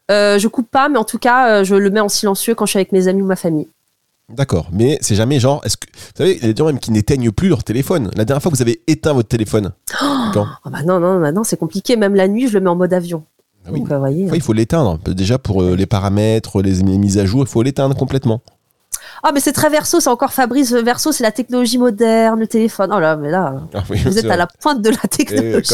Euh, 0.10 0.40
Je 0.40 0.48
coupe 0.48 0.70
pas, 0.70 0.90
mais 0.90 0.98
en 0.98 1.04
tout 1.04 1.20
cas, 1.20 1.60
euh, 1.60 1.64
je 1.64 1.76
le 1.76 1.90
mets 1.90 2.00
en 2.00 2.10
silencieux 2.10 2.56
quand 2.56 2.66
je 2.66 2.72
suis 2.72 2.78
avec 2.80 2.92
mes 2.92 3.08
amis 3.08 3.22
ou 3.22 3.26
ma 3.28 3.36
famille. 3.36 3.68
D'accord, 4.30 4.70
mais 4.72 4.98
c'est 5.02 5.16
jamais 5.16 5.40
genre. 5.40 5.62
Est-ce 5.66 5.78
que 5.78 5.88
vous 5.94 6.18
savez, 6.18 6.38
il 6.38 6.42
y 6.42 6.50
a 6.50 6.54
des 6.54 6.58
gens 6.58 6.66
même 6.66 6.80
qui 6.80 6.92
n'éteignent 6.92 7.32
plus 7.32 7.50
leur 7.50 7.64
téléphone. 7.64 8.10
La 8.16 8.24
dernière 8.24 8.42
fois 8.42 8.52
que 8.52 8.56
vous 8.56 8.62
avez 8.62 8.82
éteint 8.88 9.14
votre 9.14 9.28
téléphone. 9.28 9.72
quand? 10.34 10.48
Oh 10.66 10.70
bah 10.70 10.84
non, 10.84 11.00
non, 11.00 11.32
non, 11.32 11.44
c'est 11.44 11.58
compliqué. 11.58 11.98
Même 11.98 12.16
la 12.16 12.28
nuit, 12.28 12.48
je 12.48 12.54
le 12.54 12.62
mets 12.62 12.70
en 12.70 12.76
mode 12.76 12.94
avion. 12.94 13.24
Ah 13.66 13.70
oui. 13.72 13.84
Euh, 13.92 14.32
il 14.34 14.42
faut 14.42 14.54
l'éteindre. 14.54 14.98
Déjà 15.06 15.38
pour 15.38 15.62
euh, 15.62 15.76
les 15.76 15.86
paramètres, 15.86 16.62
les, 16.62 16.82
mises 16.84 17.18
à 17.18 17.26
jour, 17.26 17.42
il 17.42 17.48
faut 17.48 17.62
l'éteindre 17.62 17.96
complètement. 17.96 18.42
Ah, 19.24 19.32
mais 19.34 19.40
c'est 19.40 19.52
très 19.52 19.70
verso, 19.70 20.00
c'est 20.00 20.10
encore 20.10 20.34
Fabrice 20.34 20.74
Verso, 20.74 21.12
c'est 21.12 21.24
la 21.24 21.32
technologie 21.32 21.78
moderne, 21.78 22.40
le 22.40 22.48
téléphone. 22.48 22.92
Oh 22.92 23.00
là, 23.00 23.16
mais 23.16 23.30
là, 23.30 23.62
ah 23.74 23.84
vous 23.88 24.18
êtes 24.18 24.26
à 24.26 24.36
la 24.36 24.48
pointe 24.48 24.82
de 24.82 24.90
la 24.90 24.98
technologie. 24.98 25.70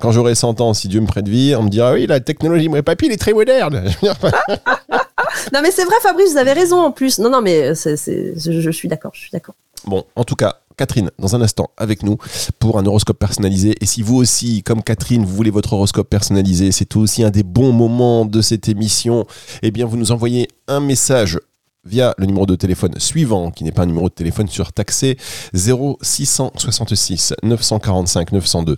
quand 0.00 0.10
j'aurai 0.10 0.34
100, 0.34 0.60
ans, 0.60 0.74
si 0.74 0.88
Dieu 0.88 1.00
me 1.00 1.06
prête 1.06 1.28
vie, 1.28 1.54
on 1.56 1.62
me 1.62 1.68
dira 1.68 1.92
oui, 1.92 2.06
la 2.06 2.18
technologie, 2.18 2.68
mais 2.68 2.82
papy, 2.82 3.06
il 3.06 3.12
est 3.12 3.16
très 3.16 3.32
moderne. 3.32 3.84
non, 4.02 5.60
mais 5.62 5.70
c'est 5.70 5.84
vrai, 5.84 5.94
Fabrice, 6.02 6.32
vous 6.32 6.38
avez 6.38 6.52
raison 6.52 6.80
en 6.80 6.90
plus. 6.90 7.20
Non, 7.20 7.30
non, 7.30 7.42
mais 7.42 7.74
je 7.74 8.70
suis 8.72 8.88
d'accord, 8.88 9.12
je 9.14 9.20
suis 9.20 9.30
d'accord. 9.30 9.54
Bon, 9.86 10.04
en 10.16 10.24
tout 10.24 10.36
cas, 10.36 10.56
Catherine, 10.80 11.10
dans 11.18 11.36
un 11.36 11.42
instant, 11.42 11.68
avec 11.76 12.02
nous 12.02 12.16
pour 12.58 12.78
un 12.78 12.86
horoscope 12.86 13.18
personnalisé. 13.18 13.74
Et 13.82 13.86
si 13.86 14.00
vous 14.00 14.16
aussi, 14.16 14.62
comme 14.62 14.82
Catherine, 14.82 15.26
vous 15.26 15.34
voulez 15.34 15.50
votre 15.50 15.74
horoscope 15.74 16.08
personnalisé, 16.08 16.72
c'est 16.72 16.96
aussi 16.96 17.22
un 17.22 17.28
des 17.28 17.42
bons 17.42 17.72
moments 17.72 18.24
de 18.24 18.40
cette 18.40 18.66
émission, 18.66 19.26
eh 19.62 19.70
bien, 19.72 19.84
vous 19.84 19.98
nous 19.98 20.10
envoyez 20.10 20.48
un 20.68 20.80
message 20.80 21.38
via 21.84 22.14
le 22.16 22.24
numéro 22.24 22.46
de 22.46 22.56
téléphone 22.56 22.94
suivant, 22.96 23.50
qui 23.50 23.62
n'est 23.62 23.72
pas 23.72 23.82
un 23.82 23.86
numéro 23.86 24.08
de 24.08 24.14
téléphone 24.14 24.48
surtaxé, 24.48 25.18
0666 25.52 27.34
945 27.42 28.32
902. 28.32 28.76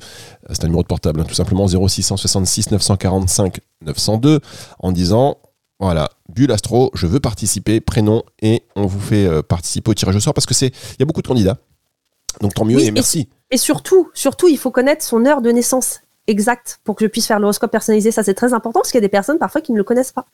C'est 0.50 0.64
un 0.64 0.66
numéro 0.66 0.82
de 0.82 0.88
portable, 0.88 1.21
hein, 1.21 1.25
tout 1.25 1.35
simplement 1.35 1.68
0666 1.68 2.73
945 2.73 3.61
902, 3.87 4.40
en 4.80 4.90
disant 4.90 5.37
voilà, 5.78 6.11
Bulle 6.35 6.50
Astro, 6.50 6.90
je 6.94 7.06
veux 7.06 7.21
participer, 7.21 7.80
prénom, 7.80 8.25
et 8.40 8.64
on 8.75 8.87
vous 8.87 9.00
fait 9.00 9.26
euh, 9.26 9.42
participer 9.42 9.90
au 9.90 9.94
tirage 9.94 10.16
au 10.16 10.21
sort 10.21 10.35
parce 10.35 10.47
que 10.47 10.54
c'est, 10.54 10.68
il 10.68 10.97
y 10.99 11.02
a 11.02 11.06
beaucoup 11.06 11.23
de 11.23 11.28
candidats. 11.28 11.59
Donc 12.43 12.55
tant 12.55 12.65
mieux 12.65 12.81
et 12.81 12.91
merci. 12.91 13.29
Et, 13.51 13.57
surtout, 13.57 14.11
surtout, 14.15 14.49
il 14.49 14.59
faut 14.59 14.71
connaître 14.71 15.05
son 15.05 15.25
heure 15.25 15.41
de 15.41 15.51
naissance 15.51 16.01
exacte 16.27 16.81
pour 16.85 16.97
que 16.97 17.05
je 17.05 17.11
puisse 17.11 17.27
faire 17.27 17.39
l'horoscope 17.39 17.71
personnalisé. 17.71 18.11
Ça, 18.11 18.23
c'est 18.23 18.35
très 18.35 18.53
important 18.53 18.81
parce 18.81 18.91
qu'il 18.91 18.99
y 18.99 19.05
a 19.05 19.07
des 19.07 19.09
personnes 19.09 19.39
parfois 19.39 19.61
qui 19.61 19.73
ne 19.73 19.79
le 19.79 19.85
connaissent 19.85 20.13
pas, 20.13 20.27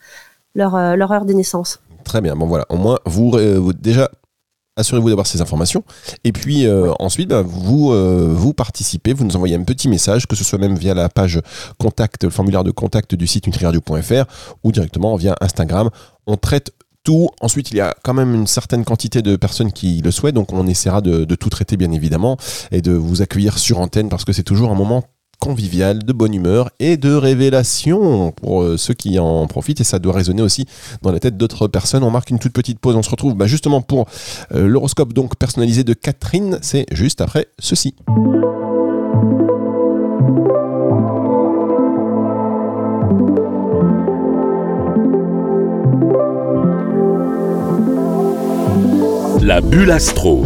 leur, 0.54 0.74
euh, 0.74 0.96
leur 0.96 1.12
heure 1.12 1.24
de 1.24 1.32
naissance. 1.32 1.80
Très 2.04 2.20
bien. 2.20 2.34
Bon, 2.34 2.46
voilà. 2.46 2.64
Au 2.70 2.76
moins, 2.76 2.98
vous, 3.04 3.32
euh, 3.34 3.72
déjà, 3.78 4.10
assurez-vous 4.78 5.08
d'avoir 5.08 5.26
ces 5.26 5.42
informations. 5.42 5.84
Et 6.24 6.32
puis 6.32 6.66
euh, 6.66 6.92
ensuite, 6.98 7.28
bah, 7.28 7.42
vous, 7.42 7.92
euh, 7.92 8.28
vous 8.30 8.54
participez, 8.54 9.12
vous 9.12 9.24
nous 9.24 9.36
envoyez 9.36 9.56
un 9.56 9.64
petit 9.64 9.88
message, 9.88 10.26
que 10.26 10.36
ce 10.36 10.44
soit 10.44 10.58
même 10.58 10.76
via 10.76 10.94
la 10.94 11.08
page 11.08 11.40
contact, 11.78 12.24
le 12.24 12.30
formulaire 12.30 12.64
de 12.64 12.70
contact 12.70 13.14
du 13.14 13.26
site 13.26 13.46
nutriradio.fr 13.46 14.24
ou 14.64 14.72
directement 14.72 15.14
via 15.16 15.36
Instagram. 15.40 15.90
On 16.26 16.36
traite 16.36 16.70
Ensuite, 17.40 17.70
il 17.70 17.76
y 17.76 17.80
a 17.80 17.94
quand 18.02 18.14
même 18.14 18.34
une 18.34 18.46
certaine 18.46 18.84
quantité 18.84 19.22
de 19.22 19.36
personnes 19.36 19.72
qui 19.72 20.00
le 20.02 20.10
souhaitent, 20.10 20.34
donc 20.34 20.52
on 20.52 20.66
essaiera 20.66 21.00
de, 21.00 21.24
de 21.24 21.34
tout 21.34 21.48
traiter 21.48 21.76
bien 21.76 21.92
évidemment 21.92 22.36
et 22.70 22.82
de 22.82 22.92
vous 22.92 23.22
accueillir 23.22 23.58
sur 23.58 23.78
antenne 23.78 24.08
parce 24.08 24.24
que 24.24 24.32
c'est 24.32 24.42
toujours 24.42 24.70
un 24.70 24.74
moment 24.74 25.04
convivial, 25.40 26.00
de 26.00 26.12
bonne 26.12 26.34
humeur 26.34 26.70
et 26.80 26.96
de 26.96 27.14
révélation 27.14 28.32
pour 28.32 28.62
euh, 28.62 28.76
ceux 28.76 28.94
qui 28.94 29.18
en 29.18 29.46
profitent 29.46 29.80
et 29.80 29.84
ça 29.84 29.98
doit 29.98 30.12
résonner 30.12 30.42
aussi 30.42 30.66
dans 31.02 31.12
la 31.12 31.20
tête 31.20 31.36
d'autres 31.36 31.68
personnes. 31.68 32.02
On 32.02 32.10
marque 32.10 32.30
une 32.30 32.38
toute 32.38 32.52
petite 32.52 32.80
pause, 32.80 32.96
on 32.96 33.02
se 33.02 33.10
retrouve 33.10 33.34
bah, 33.34 33.46
justement 33.46 33.80
pour 33.80 34.08
euh, 34.52 34.66
l'horoscope 34.66 35.12
donc 35.12 35.36
personnalisé 35.36 35.84
de 35.84 35.94
Catherine, 35.94 36.58
c'est 36.60 36.86
juste 36.92 37.20
après 37.20 37.46
ceci. 37.58 37.94
La 49.48 49.62
bulle 49.62 49.90
astro. 49.90 50.42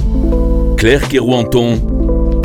Claire 0.76 1.08
Kerouanton 1.08 1.80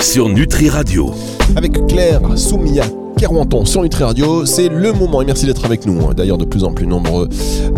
sur 0.01 0.27
Nutri 0.27 0.69
Radio. 0.69 1.13
Avec 1.55 1.85
Claire 1.85 2.19
Soumia 2.35 2.83
Kerouanton 3.19 3.63
sur 3.63 3.83
Nutri 3.83 4.03
Radio, 4.03 4.43
c'est 4.43 4.67
le 4.67 4.91
moment 4.91 5.21
et 5.21 5.25
merci 5.25 5.45
d'être 5.45 5.63
avec 5.65 5.85
nous. 5.85 6.01
hein. 6.01 6.13
D'ailleurs, 6.17 6.39
de 6.39 6.45
plus 6.45 6.63
en 6.63 6.71
plus 6.71 6.87
nombreux, 6.87 7.29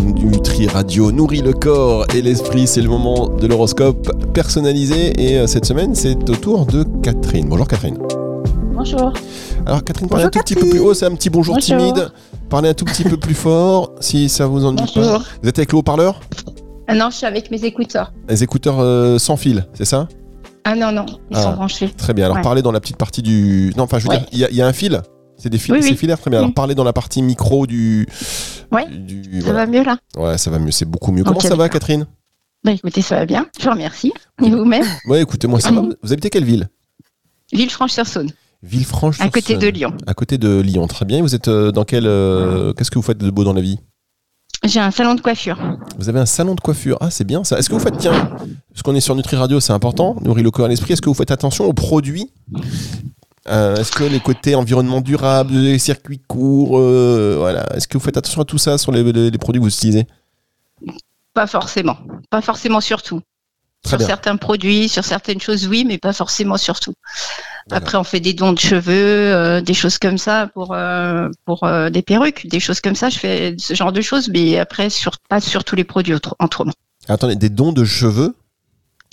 Nutri 0.02 0.68
Radio 0.68 1.12
nourrit 1.12 1.42
le 1.42 1.52
corps 1.52 2.06
et 2.16 2.22
l'esprit. 2.22 2.68
C'est 2.68 2.82
le 2.82 2.88
moment 2.88 3.28
de 3.28 3.48
l'horoscope 3.48 4.14
personnalisé 4.34 5.12
et 5.22 5.40
euh, 5.40 5.46
cette 5.48 5.66
semaine, 5.66 5.94
c'est 5.94 6.30
au 6.30 6.36
tour 6.36 6.66
de 6.66 6.86
Catherine. 7.04 7.48
Bonjour 7.50 7.68
Catherine. 7.68 7.98
Bonjour. 8.74 9.12
Alors 9.66 9.84
Catherine, 9.84 10.08
parlez 10.08 10.24
un 10.24 10.30
tout 10.30 10.40
petit 10.40 10.56
peu 10.56 10.70
plus 10.70 10.80
haut, 10.80 10.94
c'est 10.94 11.06
un 11.06 11.16
petit 11.16 11.30
bonjour 11.30 11.56
Bonjour. 11.56 11.78
timide. 11.78 12.12
Parlez 12.48 12.70
un 12.70 12.74
tout 12.74 12.86
petit 12.86 13.04
peu 13.04 13.18
plus 13.18 13.36
fort 13.36 13.92
si 14.00 14.30
ça 14.30 14.48
vous 14.48 14.64
ennuie 14.64 14.78
pas. 14.78 15.02
Bonjour. 15.02 15.24
Vous 15.44 15.50
êtes 15.50 15.60
avec 15.60 15.74
le 15.74 15.80
haut-parleur? 15.80 16.22
Ah 16.90 16.96
non, 16.96 17.10
je 17.12 17.18
suis 17.18 17.26
avec 17.26 17.52
mes 17.52 17.64
écouteurs. 17.66 18.12
Les 18.28 18.44
écouteurs 18.44 18.80
euh, 18.80 19.18
sans 19.20 19.38
fil, 19.38 19.66
c'est 19.74 19.86
ça? 19.86 20.08
Ah 20.64 20.76
non, 20.76 20.92
non, 20.92 21.06
ils 21.32 21.38
Ah. 21.38 21.44
sont 21.44 21.54
branchés. 21.54 21.90
Très 21.96 22.14
bien. 22.14 22.26
Alors 22.26 22.38
Ouais. 22.38 22.44
parlez 22.44 22.62
dans 22.62 22.72
la 22.72 22.80
petite 22.80 22.98
partie 22.98 23.22
du. 23.22 23.72
Non, 23.78 23.84
enfin, 23.84 24.00
je 24.00 24.06
veux 24.06 24.10
Ouais. 24.10 24.18
dire, 24.20 24.28
il 24.32 24.40
y, 24.40 24.44
a- 24.46 24.50
il 24.50 24.56
y 24.56 24.62
a 24.62 24.68
un 24.68 24.74
fil? 24.74 25.02
C'est 25.38 25.50
des 25.50 25.58
fils, 25.58 25.72
Oui, 25.74 25.84
c'est 25.84 25.92
oui. 25.92 25.96
filaire, 25.98 26.20
très 26.20 26.30
bien. 26.30 26.40
Alors 26.40 26.54
parlez 26.54 26.76
dans 26.76 26.84
la 26.84 26.92
partie 26.94 27.22
micro 27.22 27.66
du. 27.68 28.08
Ouais. 28.72 28.86
du- 28.90 29.42
Ça 29.42 29.46
voilà. 29.52 29.66
va 29.66 29.72
mieux 29.72 29.84
là? 29.84 29.98
Ouais, 30.18 30.38
ça 30.38 30.52
va 30.52 30.60
mieux, 30.60 30.72
c'est 30.72 30.86
beaucoup 30.86 31.12
mieux. 31.12 31.24
Comment 31.24 31.40
ça 31.40 31.56
va. 31.56 31.70
Catherine? 31.70 32.06
Bah 32.64 32.72
écoutez, 32.72 33.02
ça 33.02 33.16
va 33.16 33.26
bien. 33.26 33.46
Je 33.58 33.64
vous 33.66 33.72
remercie. 33.72 34.12
Et 34.44 34.50
vous-même? 34.50 34.84
Ouais, 35.08 35.22
écoutez, 35.22 35.48
moi 35.48 35.60
ça 35.62 35.72
va. 35.72 35.82
Mm. 35.82 35.96
Vous 36.04 36.12
habitez 36.12 36.30
quelle 36.30 36.44
ville? 36.44 36.68
Villefranche-sur-Saône, 37.54 38.32
Villefranche. 38.64 39.22
à 39.22 39.30
côté 39.30 39.56
de 39.56 39.68
Lyon. 39.68 39.94
À 40.08 40.14
côté 40.14 40.38
de 40.38 40.60
Lyon, 40.60 40.88
très 40.88 41.06
bien. 41.06 41.22
Vous 41.22 41.36
êtes 41.36 41.48
euh, 41.48 41.72
dans 41.72 41.86
quel. 41.86 42.06
euh, 42.06 42.74
Qu'est-ce 42.74 42.92
que 42.92 43.00
vous 43.00 43.04
faites 43.04 43.18
de 43.18 43.30
beau 43.30 43.44
dans 43.44 43.54
la 43.54 43.62
vie? 43.62 43.80
J'ai 44.64 44.80
un 44.80 44.92
salon 44.92 45.16
de 45.16 45.22
coiffure. 45.22 45.58
Vous 45.98 46.10
avez 46.10 46.20
un 46.20 46.26
salon 46.26 46.54
de 46.56 46.60
coiffure. 46.60 46.98
Ah, 47.00 47.10
c'est 47.10 47.24
bien 47.24 47.44
ça. 47.44 47.58
Est-ce 47.58 47.70
que 47.70 47.74
vous 47.76 47.80
faites, 47.80 47.98
tiens, 47.98 48.30
parce 48.74 48.82
qu'on 48.84 48.94
est 48.96 49.00
sur 49.00 49.16
Nutri 49.16 49.36
Radio, 49.38 49.60
c'est 49.60 49.72
important, 49.74 50.16
nourrir 50.22 50.44
le 50.44 50.52
corps 50.52 50.66
et 50.66 50.70
l'esprit, 50.70 50.94
est-ce 50.94 51.02
que 51.02 51.10
vous 51.10 51.14
faites 51.16 51.32
attention 51.32 51.66
aux 51.66 51.74
produits? 51.74 52.30
Euh, 53.48 53.78
Est-ce 53.78 53.92
que 53.92 54.04
les 54.04 54.20
côtés 54.20 54.54
environnement 54.56 55.02
durable, 55.02 55.54
les 55.54 55.80
circuits 55.80 56.20
courts, 56.28 56.78
euh, 56.78 57.36
voilà, 57.40 57.66
est-ce 57.76 57.88
que 57.88 57.98
vous 57.98 58.04
faites 58.04 58.18
attention 58.18 58.42
à 58.42 58.46
tout 58.46 58.58
ça 58.58 58.78
sur 58.78 58.92
les, 58.92 59.02
les- 59.12 59.32
les 59.32 59.38
produits 59.38 59.60
que 59.60 59.64
vous 59.66 59.74
utilisez? 59.74 60.06
Pas 61.34 61.48
forcément. 61.48 61.98
Pas 62.30 62.42
forcément 62.42 62.82
sur 62.82 63.02
tout. 63.02 63.22
Sur 63.88 63.98
certains 64.02 64.36
produits, 64.36 64.90
sur 64.90 65.06
certaines 65.06 65.40
choses, 65.40 65.68
oui, 65.68 65.86
mais 65.88 65.98
pas 65.98 66.12
forcément 66.12 66.58
sur 66.58 66.80
tout. 66.82 66.94
Après, 67.72 67.98
on 67.98 68.04
fait 68.04 68.20
des 68.20 68.34
dons 68.34 68.54
de 68.54 68.60
cheveux, 68.60 68.92
euh, 69.34 69.62
des 69.62 69.74
choses 69.74 69.98
comme 69.98 70.18
ça 70.18 70.48
pour 70.54 70.74
euh, 70.74 71.30
pour 71.46 71.64
euh, 71.64 71.90
des 71.90 72.02
perruques, 72.02 72.48
des 72.48 72.60
choses 72.60 72.82
comme 72.82 72.96
ça. 72.96 73.10
Je 73.10 73.20
fais 73.20 73.56
ce 73.58 73.74
genre 73.74 73.92
de 73.92 74.02
choses, 74.02 74.30
mais 74.30 74.58
après, 74.58 74.90
sur 74.90 75.18
pas 75.30 75.40
sur 75.40 75.64
tous 75.64 75.76
les 75.76 75.84
produits 75.84 76.14
autre- 76.14 76.36
autrement. 76.40 76.74
Attendez, 77.08 77.36
des 77.36 77.50
dons 77.50 77.72
de 77.72 77.86
cheveux? 77.86 78.36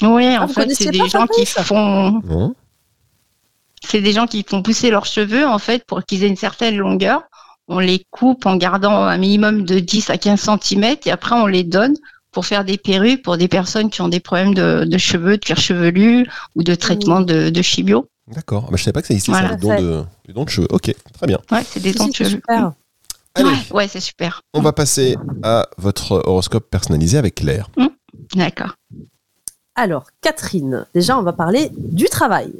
Oui, 0.03 0.27
Ah, 0.37 0.43
en 0.43 0.47
vous 0.47 0.53
fait, 0.55 0.69
c'est 0.75 0.85
pas 0.87 0.91
des 0.93 1.09
gens 1.09 1.27
qui 1.27 1.47
font 1.47 2.21
c'est 3.83 4.01
des 4.01 4.13
gens 4.13 4.27
qui 4.27 4.45
font 4.49 4.63
pousser 4.63 4.91
leurs 4.91 5.07
cheveux 5.07 5.47
en 5.47 5.59
fait 5.59 5.85
pour 5.87 6.05
qu'ils 6.05 6.25
aient 6.25 6.29
une 6.29 6.37
certaine 6.37 6.77
longueur. 6.77 7.23
On 7.69 7.79
les 7.79 8.05
coupe 8.11 8.47
en 8.47 8.57
gardant 8.57 9.03
un 9.05 9.17
minimum 9.19 9.65
de 9.65 9.79
10 9.81 10.11
à 10.11 10.19
15 10.19 10.41
cm 10.63 10.97
et 11.05 11.11
après 11.11 11.35
on 11.37 11.47
les 11.47 11.65
donne 11.65 11.95
pour 12.33 12.47
faire 12.47 12.65
des 12.65 12.79
perruques 12.79 13.23
pour 13.23 13.37
des 13.37 13.49
personnes 13.49 13.91
qui 13.91 14.03
ont 14.03 14.09
des 14.09 14.21
problèmes 14.21 14.55
de, 14.55 14.85
de 14.85 14.99
cheveux, 14.99 15.37
de 15.39 15.45
cuir 15.45 15.57
chevelu 15.59 16.27
ou 16.55 16.63
de 16.63 16.75
traitement 16.75 17.21
de, 17.21 17.51
de 17.51 17.63
chimio. 17.63 18.09
D'accord. 18.29 18.65
Ah 18.67 18.71
bah, 18.71 18.77
je 18.77 18.83
savais 18.83 18.93
pas 18.93 19.03
que 19.03 19.09
ça 19.09 19.15
existait, 19.15 19.33
Voilà. 19.33 19.49
ça, 19.51 19.55
les 19.55 19.61
dons 19.61 19.77
de, 19.81 20.05
les 20.27 20.35
dons 20.35 20.45
de 20.45 20.49
cheveux. 20.49 20.67
Ok, 20.71 20.93
très 21.13 21.27
bien. 21.27 21.39
Ouais, 21.53 21.63
c'est 21.65 21.81
des 21.81 21.93
dons 21.93 22.07
de 22.09 22.13
C'est 22.13 22.25
cheveux. 22.25 22.31
super. 22.37 22.73
Allez, 23.35 23.49
Ouais, 23.49 23.57
ouais, 23.73 23.89
c'est 23.89 24.01
super. 24.01 24.41
on 24.55 24.61
va 24.63 24.73
passer 24.73 25.17
à 25.43 25.69
votre 25.77 26.13
horoscope 26.27 26.69
personnalisé 26.71 27.19
avec 27.19 27.35
Claire. 27.37 27.71
D'accord. 28.35 28.75
Alors, 29.75 30.07
Catherine, 30.23 30.87
déjà, 30.95 31.19
on 31.19 31.23
va 31.23 31.33
parler 31.35 31.71
du 31.77 32.07
travail. 32.07 32.53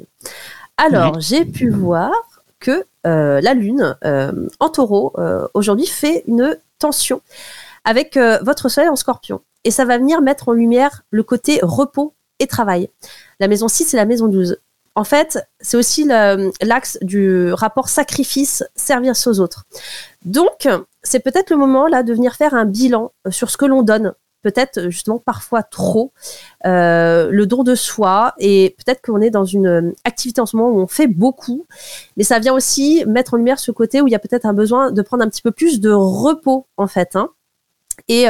Alors, 0.77 1.19
j'ai 1.19 1.45
pu 1.45 1.69
voir 1.71 2.11
que 2.59 2.85
euh, 3.07 3.41
la 3.41 3.53
Lune 3.55 3.97
euh, 4.05 4.47
en 4.59 4.69
taureau, 4.69 5.13
euh, 5.17 5.47
aujourd'hui, 5.55 5.87
fait 5.87 6.23
une 6.27 6.57
tension 6.79 7.21
avec 7.83 8.15
euh, 8.17 8.37
votre 8.43 8.69
Soleil 8.69 8.89
en 8.89 8.95
scorpion. 8.95 9.41
Et 9.63 9.71
ça 9.71 9.83
va 9.85 9.97
venir 9.97 10.21
mettre 10.21 10.49
en 10.49 10.53
lumière 10.53 11.03
le 11.09 11.23
côté 11.23 11.59
repos 11.63 12.13
et 12.39 12.45
travail. 12.45 12.89
La 13.39 13.47
maison 13.47 13.67
6 13.67 13.95
et 13.95 13.97
la 13.97 14.05
maison 14.05 14.27
12. 14.27 14.57
En 14.97 15.03
fait, 15.03 15.37
c'est 15.59 15.77
aussi 15.77 16.05
l'axe 16.05 16.97
du 17.03 17.53
rapport 17.53 17.87
sacrifice-service 17.87 19.27
aux 19.27 19.39
autres. 19.39 19.65
Donc, 20.25 20.67
c'est 21.03 21.19
peut-être 21.19 21.51
le 21.51 21.57
moment 21.57 21.85
là 21.85 22.01
de 22.01 22.11
venir 22.15 22.33
faire 22.33 22.55
un 22.55 22.65
bilan 22.65 23.11
euh, 23.27 23.29
sur 23.29 23.51
ce 23.51 23.57
que 23.57 23.65
l'on 23.67 23.83
donne. 23.83 24.15
Peut-être 24.41 24.79
euh, 24.79 24.89
justement 24.89 25.19
parfois 25.19 25.61
trop, 25.61 26.13
euh, 26.65 27.29
le 27.29 27.45
don 27.45 27.61
de 27.61 27.75
soi 27.75 28.33
et 28.39 28.75
peut-être 28.79 29.03
qu'on 29.03 29.21
est 29.21 29.29
dans 29.29 29.45
une 29.45 29.93
activité 30.03 30.41
en 30.41 30.47
ce 30.47 30.57
moment 30.57 30.75
où 30.75 30.79
on 30.81 30.87
fait 30.87 31.05
beaucoup, 31.05 31.67
mais 32.17 32.23
ça 32.23 32.39
vient 32.39 32.55
aussi 32.55 33.03
mettre 33.05 33.35
en 33.35 33.37
lumière 33.37 33.59
ce 33.59 33.69
côté 33.69 34.01
où 34.01 34.07
il 34.07 34.11
y 34.11 34.15
a 34.15 34.19
peut-être 34.19 34.47
un 34.47 34.53
besoin 34.53 34.91
de 34.91 35.01
prendre 35.03 35.23
un 35.23 35.29
petit 35.29 35.43
peu 35.43 35.51
plus 35.51 35.79
de 35.79 35.91
repos 35.91 36.65
en 36.75 36.87
fait, 36.87 37.15
hein, 37.15 37.29
et 38.09 38.25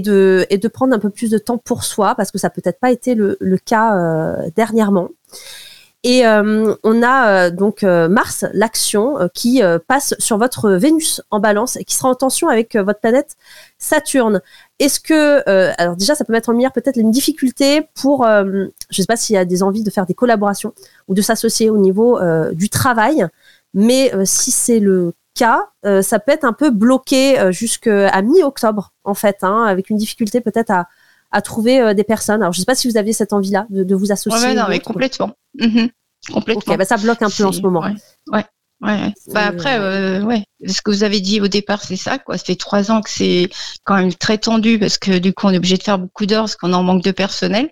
de 0.00 0.68
prendre 0.68 0.94
un 0.94 0.98
peu 0.98 1.10
plus 1.10 1.28
de 1.28 1.36
temps 1.36 1.58
pour 1.58 1.84
soi 1.84 2.14
parce 2.14 2.30
que 2.30 2.38
ça 2.38 2.48
peut 2.48 2.62
peut-être 2.62 2.80
pas 2.80 2.90
été 2.90 3.14
le, 3.14 3.58
cas 3.58 4.38
dernièrement. 4.56 5.10
Et 6.06 6.26
euh, 6.26 6.74
on 6.84 7.02
a 7.02 7.28
euh, 7.28 7.50
donc 7.50 7.82
euh, 7.82 8.08
Mars, 8.08 8.44
l'action, 8.52 9.18
euh, 9.18 9.28
qui 9.32 9.62
euh, 9.62 9.78
passe 9.78 10.14
sur 10.18 10.36
votre 10.36 10.70
Vénus 10.70 11.22
en 11.30 11.40
balance 11.40 11.76
et 11.76 11.84
qui 11.84 11.94
sera 11.94 12.10
en 12.10 12.14
tension 12.14 12.48
avec 12.48 12.76
euh, 12.76 12.82
votre 12.82 13.00
planète 13.00 13.36
Saturne. 13.78 14.42
Est-ce 14.78 15.00
que, 15.00 15.42
euh, 15.48 15.72
alors 15.78 15.96
déjà, 15.96 16.14
ça 16.14 16.26
peut 16.26 16.34
mettre 16.34 16.50
en 16.50 16.52
lumière 16.52 16.72
peut-être 16.72 16.98
une 16.98 17.10
difficulté 17.10 17.88
pour, 17.94 18.26
euh, 18.26 18.66
je 18.90 19.00
sais 19.00 19.06
pas 19.06 19.16
s'il 19.16 19.34
y 19.34 19.38
a 19.38 19.46
des 19.46 19.62
envies 19.62 19.82
de 19.82 19.88
faire 19.88 20.04
des 20.04 20.12
collaborations 20.12 20.74
ou 21.08 21.14
de 21.14 21.22
s'associer 21.22 21.70
au 21.70 21.78
niveau 21.78 22.18
euh, 22.18 22.52
du 22.52 22.68
travail, 22.68 23.26
mais 23.72 24.14
euh, 24.14 24.24
si 24.26 24.50
c'est 24.50 24.80
le 24.80 25.14
cas, 25.34 25.68
euh, 25.86 26.02
ça 26.02 26.18
peut 26.18 26.32
être 26.32 26.44
un 26.44 26.52
peu 26.52 26.70
bloqué 26.70 27.40
euh, 27.40 27.50
jusqu'à 27.50 28.20
mi-octobre, 28.20 28.92
en 29.04 29.14
fait, 29.14 29.38
hein, 29.40 29.64
avec 29.64 29.88
une 29.88 29.96
difficulté 29.96 30.42
peut-être 30.42 30.70
à, 30.70 30.86
à 31.32 31.40
trouver 31.40 31.80
euh, 31.80 31.94
des 31.94 32.04
personnes. 32.04 32.42
Alors, 32.42 32.52
je 32.52 32.60
sais 32.60 32.66
pas 32.66 32.74
si 32.74 32.90
vous 32.90 32.98
aviez 32.98 33.14
cette 33.14 33.32
envie-là 33.32 33.66
de, 33.70 33.84
de 33.84 33.94
vous 33.94 34.12
associer. 34.12 34.48
Ouais, 34.48 34.54
non, 34.54 34.66
mais 34.68 34.80
complètement. 34.80 35.32
Mhm. 35.58 35.90
Complètement. 36.32 36.76
Bah, 36.76 36.84
ça 36.84 36.96
bloque 36.96 37.22
un 37.22 37.30
peu 37.30 37.44
en 37.44 37.52
ce 37.52 37.60
moment. 37.60 37.80
Ouais, 37.80 38.44
ouais. 38.80 39.12
Bah 39.32 39.46
après, 39.46 39.78
euh, 39.78 40.22
ouais, 40.22 40.44
ce 40.66 40.80
que 40.80 40.90
vous 40.90 41.04
avez 41.04 41.20
dit 41.20 41.40
au 41.40 41.48
départ, 41.48 41.82
c'est 41.82 41.96
ça, 41.96 42.18
quoi. 42.18 42.38
Ça 42.38 42.44
fait 42.44 42.56
trois 42.56 42.90
ans 42.90 43.02
que 43.02 43.10
c'est 43.10 43.50
quand 43.84 43.96
même 43.96 44.14
très 44.14 44.38
tendu 44.38 44.78
parce 44.78 44.98
que 44.98 45.18
du 45.18 45.32
coup, 45.32 45.46
on 45.46 45.50
est 45.50 45.58
obligé 45.58 45.76
de 45.76 45.82
faire 45.82 45.98
beaucoup 45.98 46.26
d'heures 46.26 46.44
parce 46.44 46.56
qu'on 46.56 46.72
en 46.72 46.82
manque 46.82 47.02
de 47.02 47.10
personnel. 47.10 47.70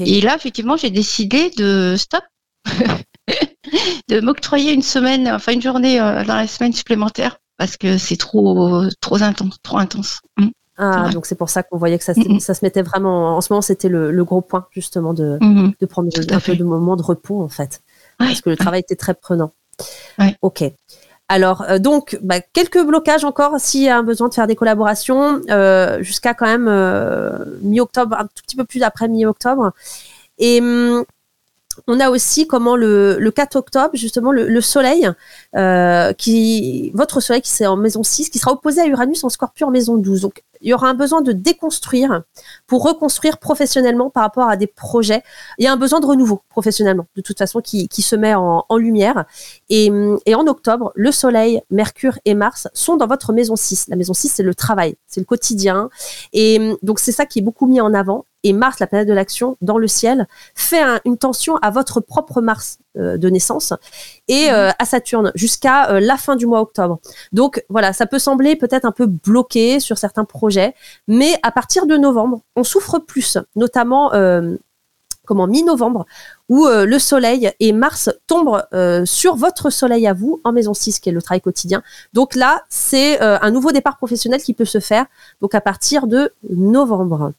Et 0.00 0.20
là, 0.20 0.34
effectivement, 0.34 0.76
j'ai 0.76 0.90
décidé 0.90 1.50
de 1.56 1.94
stop, 1.96 2.24
de 4.08 4.20
m'octroyer 4.20 4.72
une 4.72 4.82
semaine, 4.82 5.28
enfin 5.28 5.52
une 5.52 5.62
journée 5.62 6.00
euh, 6.00 6.24
dans 6.24 6.34
la 6.34 6.48
semaine 6.48 6.72
supplémentaire 6.72 7.38
parce 7.58 7.76
que 7.76 7.98
c'est 7.98 8.16
trop, 8.16 8.84
trop 9.00 9.22
intense, 9.22 9.56
trop 9.62 9.78
intense. 9.78 10.20
Mm. 10.36 10.48
Ah, 10.78 11.10
donc 11.12 11.26
c'est 11.26 11.34
pour 11.34 11.50
ça 11.50 11.62
qu'on 11.62 11.76
voyait 11.76 11.98
que 11.98 12.04
ça, 12.04 12.14
se- 12.14 12.38
ça 12.40 12.54
se 12.54 12.64
mettait 12.64 12.82
vraiment. 12.82 13.36
En 13.36 13.40
ce 13.40 13.52
moment, 13.52 13.60
c'était 13.62 13.88
le, 13.88 14.12
le 14.12 14.24
gros 14.24 14.40
point 14.40 14.66
justement 14.70 15.12
de, 15.12 15.36
Mhm. 15.40 15.72
de 15.80 15.86
prendre 15.86 16.08
Tout 16.10 16.34
un 16.34 16.40
peu 16.40 16.54
de 16.56 16.64
moments 16.64 16.94
de 16.96 17.02
repos 17.02 17.42
en 17.42 17.48
fait, 17.48 17.80
Ouais, 18.20 18.26
parce 18.28 18.40
que 18.40 18.50
le 18.50 18.56
travail 18.56 18.80
était 18.80 18.96
très 18.96 19.14
prenant. 19.14 19.52
Ouais. 20.18 20.36
Ok. 20.42 20.64
Alors 21.28 21.62
euh, 21.68 21.78
donc 21.78 22.18
bah, 22.22 22.40
quelques 22.40 22.82
blocages 22.82 23.24
encore 23.24 23.56
s'il 23.58 23.82
y 23.82 23.88
a 23.88 23.98
un 23.98 24.02
besoin 24.02 24.28
de 24.28 24.34
faire 24.34 24.46
des 24.46 24.56
collaborations 24.56 25.40
euh, 25.50 26.02
jusqu'à 26.02 26.32
quand 26.32 26.46
même 26.46 26.68
euh, 26.68 27.44
mi-octobre, 27.60 28.16
un 28.18 28.24
tout 28.24 28.42
petit 28.46 28.56
peu 28.56 28.64
plus 28.64 28.82
après 28.82 29.08
mi-octobre. 29.08 29.72
Et 30.38 30.60
hum, 30.60 31.04
on 31.86 32.00
a 32.00 32.10
aussi 32.10 32.46
comment 32.48 32.74
le, 32.76 33.18
le 33.20 33.30
4 33.30 33.54
octobre, 33.56 33.90
justement, 33.94 34.32
le, 34.32 34.48
le 34.48 34.60
soleil, 34.60 35.08
euh, 35.54 36.12
qui, 36.12 36.90
votre 36.94 37.20
soleil 37.20 37.40
qui 37.42 37.50
c'est 37.50 37.66
en 37.66 37.76
maison 37.76 38.02
6, 38.02 38.30
qui 38.30 38.38
sera 38.40 38.50
opposé 38.52 38.80
à 38.80 38.86
Uranus 38.86 39.22
en 39.22 39.28
scorpion 39.28 39.68
en 39.68 39.70
maison 39.70 39.96
12. 39.96 40.22
Donc, 40.22 40.42
il 40.60 40.68
y 40.68 40.74
aura 40.74 40.88
un 40.88 40.94
besoin 40.94 41.22
de 41.22 41.32
déconstruire 41.32 42.22
pour 42.66 42.82
reconstruire 42.82 43.38
professionnellement 43.38 44.10
par 44.10 44.22
rapport 44.22 44.48
à 44.48 44.56
des 44.56 44.66
projets. 44.66 45.22
Il 45.58 45.64
y 45.64 45.66
a 45.66 45.72
un 45.72 45.76
besoin 45.76 46.00
de 46.00 46.06
renouveau 46.06 46.42
professionnellement, 46.48 47.06
de 47.16 47.22
toute 47.22 47.38
façon, 47.38 47.60
qui, 47.60 47.88
qui 47.88 48.02
se 48.02 48.16
met 48.16 48.34
en, 48.34 48.64
en 48.68 48.76
lumière. 48.76 49.24
Et, 49.68 49.90
en 49.90 50.46
octobre, 50.46 50.92
le 50.94 51.10
Soleil, 51.10 51.60
Mercure 51.70 52.18
et 52.24 52.34
Mars 52.34 52.68
sont 52.74 52.96
dans 52.96 53.06
votre 53.06 53.32
maison 53.32 53.56
6. 53.56 53.88
La 53.88 53.96
maison 53.96 54.14
6, 54.14 54.28
c'est 54.28 54.42
le 54.42 54.54
travail, 54.54 54.96
c'est 55.06 55.20
le 55.20 55.26
quotidien. 55.26 55.90
Et 56.32 56.76
donc, 56.82 57.00
c'est 57.00 57.12
ça 57.12 57.26
qui 57.26 57.40
est 57.40 57.42
beaucoup 57.42 57.66
mis 57.66 57.80
en 57.80 57.92
avant 57.92 58.24
et 58.44 58.52
Mars, 58.52 58.78
la 58.78 58.86
planète 58.86 59.08
de 59.08 59.12
l'action, 59.12 59.56
dans 59.60 59.78
le 59.78 59.88
ciel, 59.88 60.28
fait 60.54 60.82
une 61.04 61.18
tension 61.18 61.56
à 61.56 61.70
votre 61.70 62.00
propre 62.00 62.40
Mars 62.40 62.78
euh, 62.96 63.18
de 63.18 63.28
naissance 63.28 63.72
et 64.28 64.48
mhm. 64.48 64.54
euh, 64.54 64.70
à 64.78 64.84
Saturne 64.84 65.32
jusqu'à 65.34 65.90
euh, 65.90 66.00
la 66.00 66.16
fin 66.16 66.36
du 66.36 66.46
mois 66.46 66.60
octobre. 66.60 66.98
Donc 67.32 67.64
voilà, 67.68 67.92
ça 67.92 68.06
peut 68.06 68.18
sembler 68.18 68.56
peut-être 68.56 68.84
un 68.84 68.92
peu 68.92 69.06
bloqué 69.06 69.80
sur 69.80 69.98
certains 69.98 70.24
projets, 70.24 70.74
mais 71.06 71.38
à 71.42 71.50
partir 71.50 71.86
de 71.86 71.96
novembre, 71.96 72.40
on 72.56 72.64
souffre 72.64 72.98
plus, 72.98 73.38
notamment 73.56 74.12
comment 75.28 75.46
mi-novembre, 75.46 76.06
où 76.48 76.66
euh, 76.66 76.86
le 76.86 76.98
Soleil 76.98 77.52
et 77.60 77.72
Mars 77.74 78.10
tombent 78.26 78.64
euh, 78.72 79.04
sur 79.04 79.36
votre 79.36 79.68
Soleil 79.68 80.06
à 80.06 80.14
vous 80.14 80.40
en 80.42 80.52
maison 80.52 80.72
6, 80.72 81.00
qui 81.00 81.10
est 81.10 81.12
le 81.12 81.20
travail 81.20 81.42
quotidien. 81.42 81.82
Donc 82.14 82.34
là, 82.34 82.62
c'est 82.70 83.22
euh, 83.22 83.38
un 83.42 83.50
nouveau 83.50 83.70
départ 83.70 83.98
professionnel 83.98 84.40
qui 84.42 84.54
peut 84.54 84.64
se 84.64 84.80
faire 84.80 85.04
donc 85.42 85.54
à 85.54 85.60
partir 85.60 86.06
de 86.06 86.32
novembre. 86.48 87.34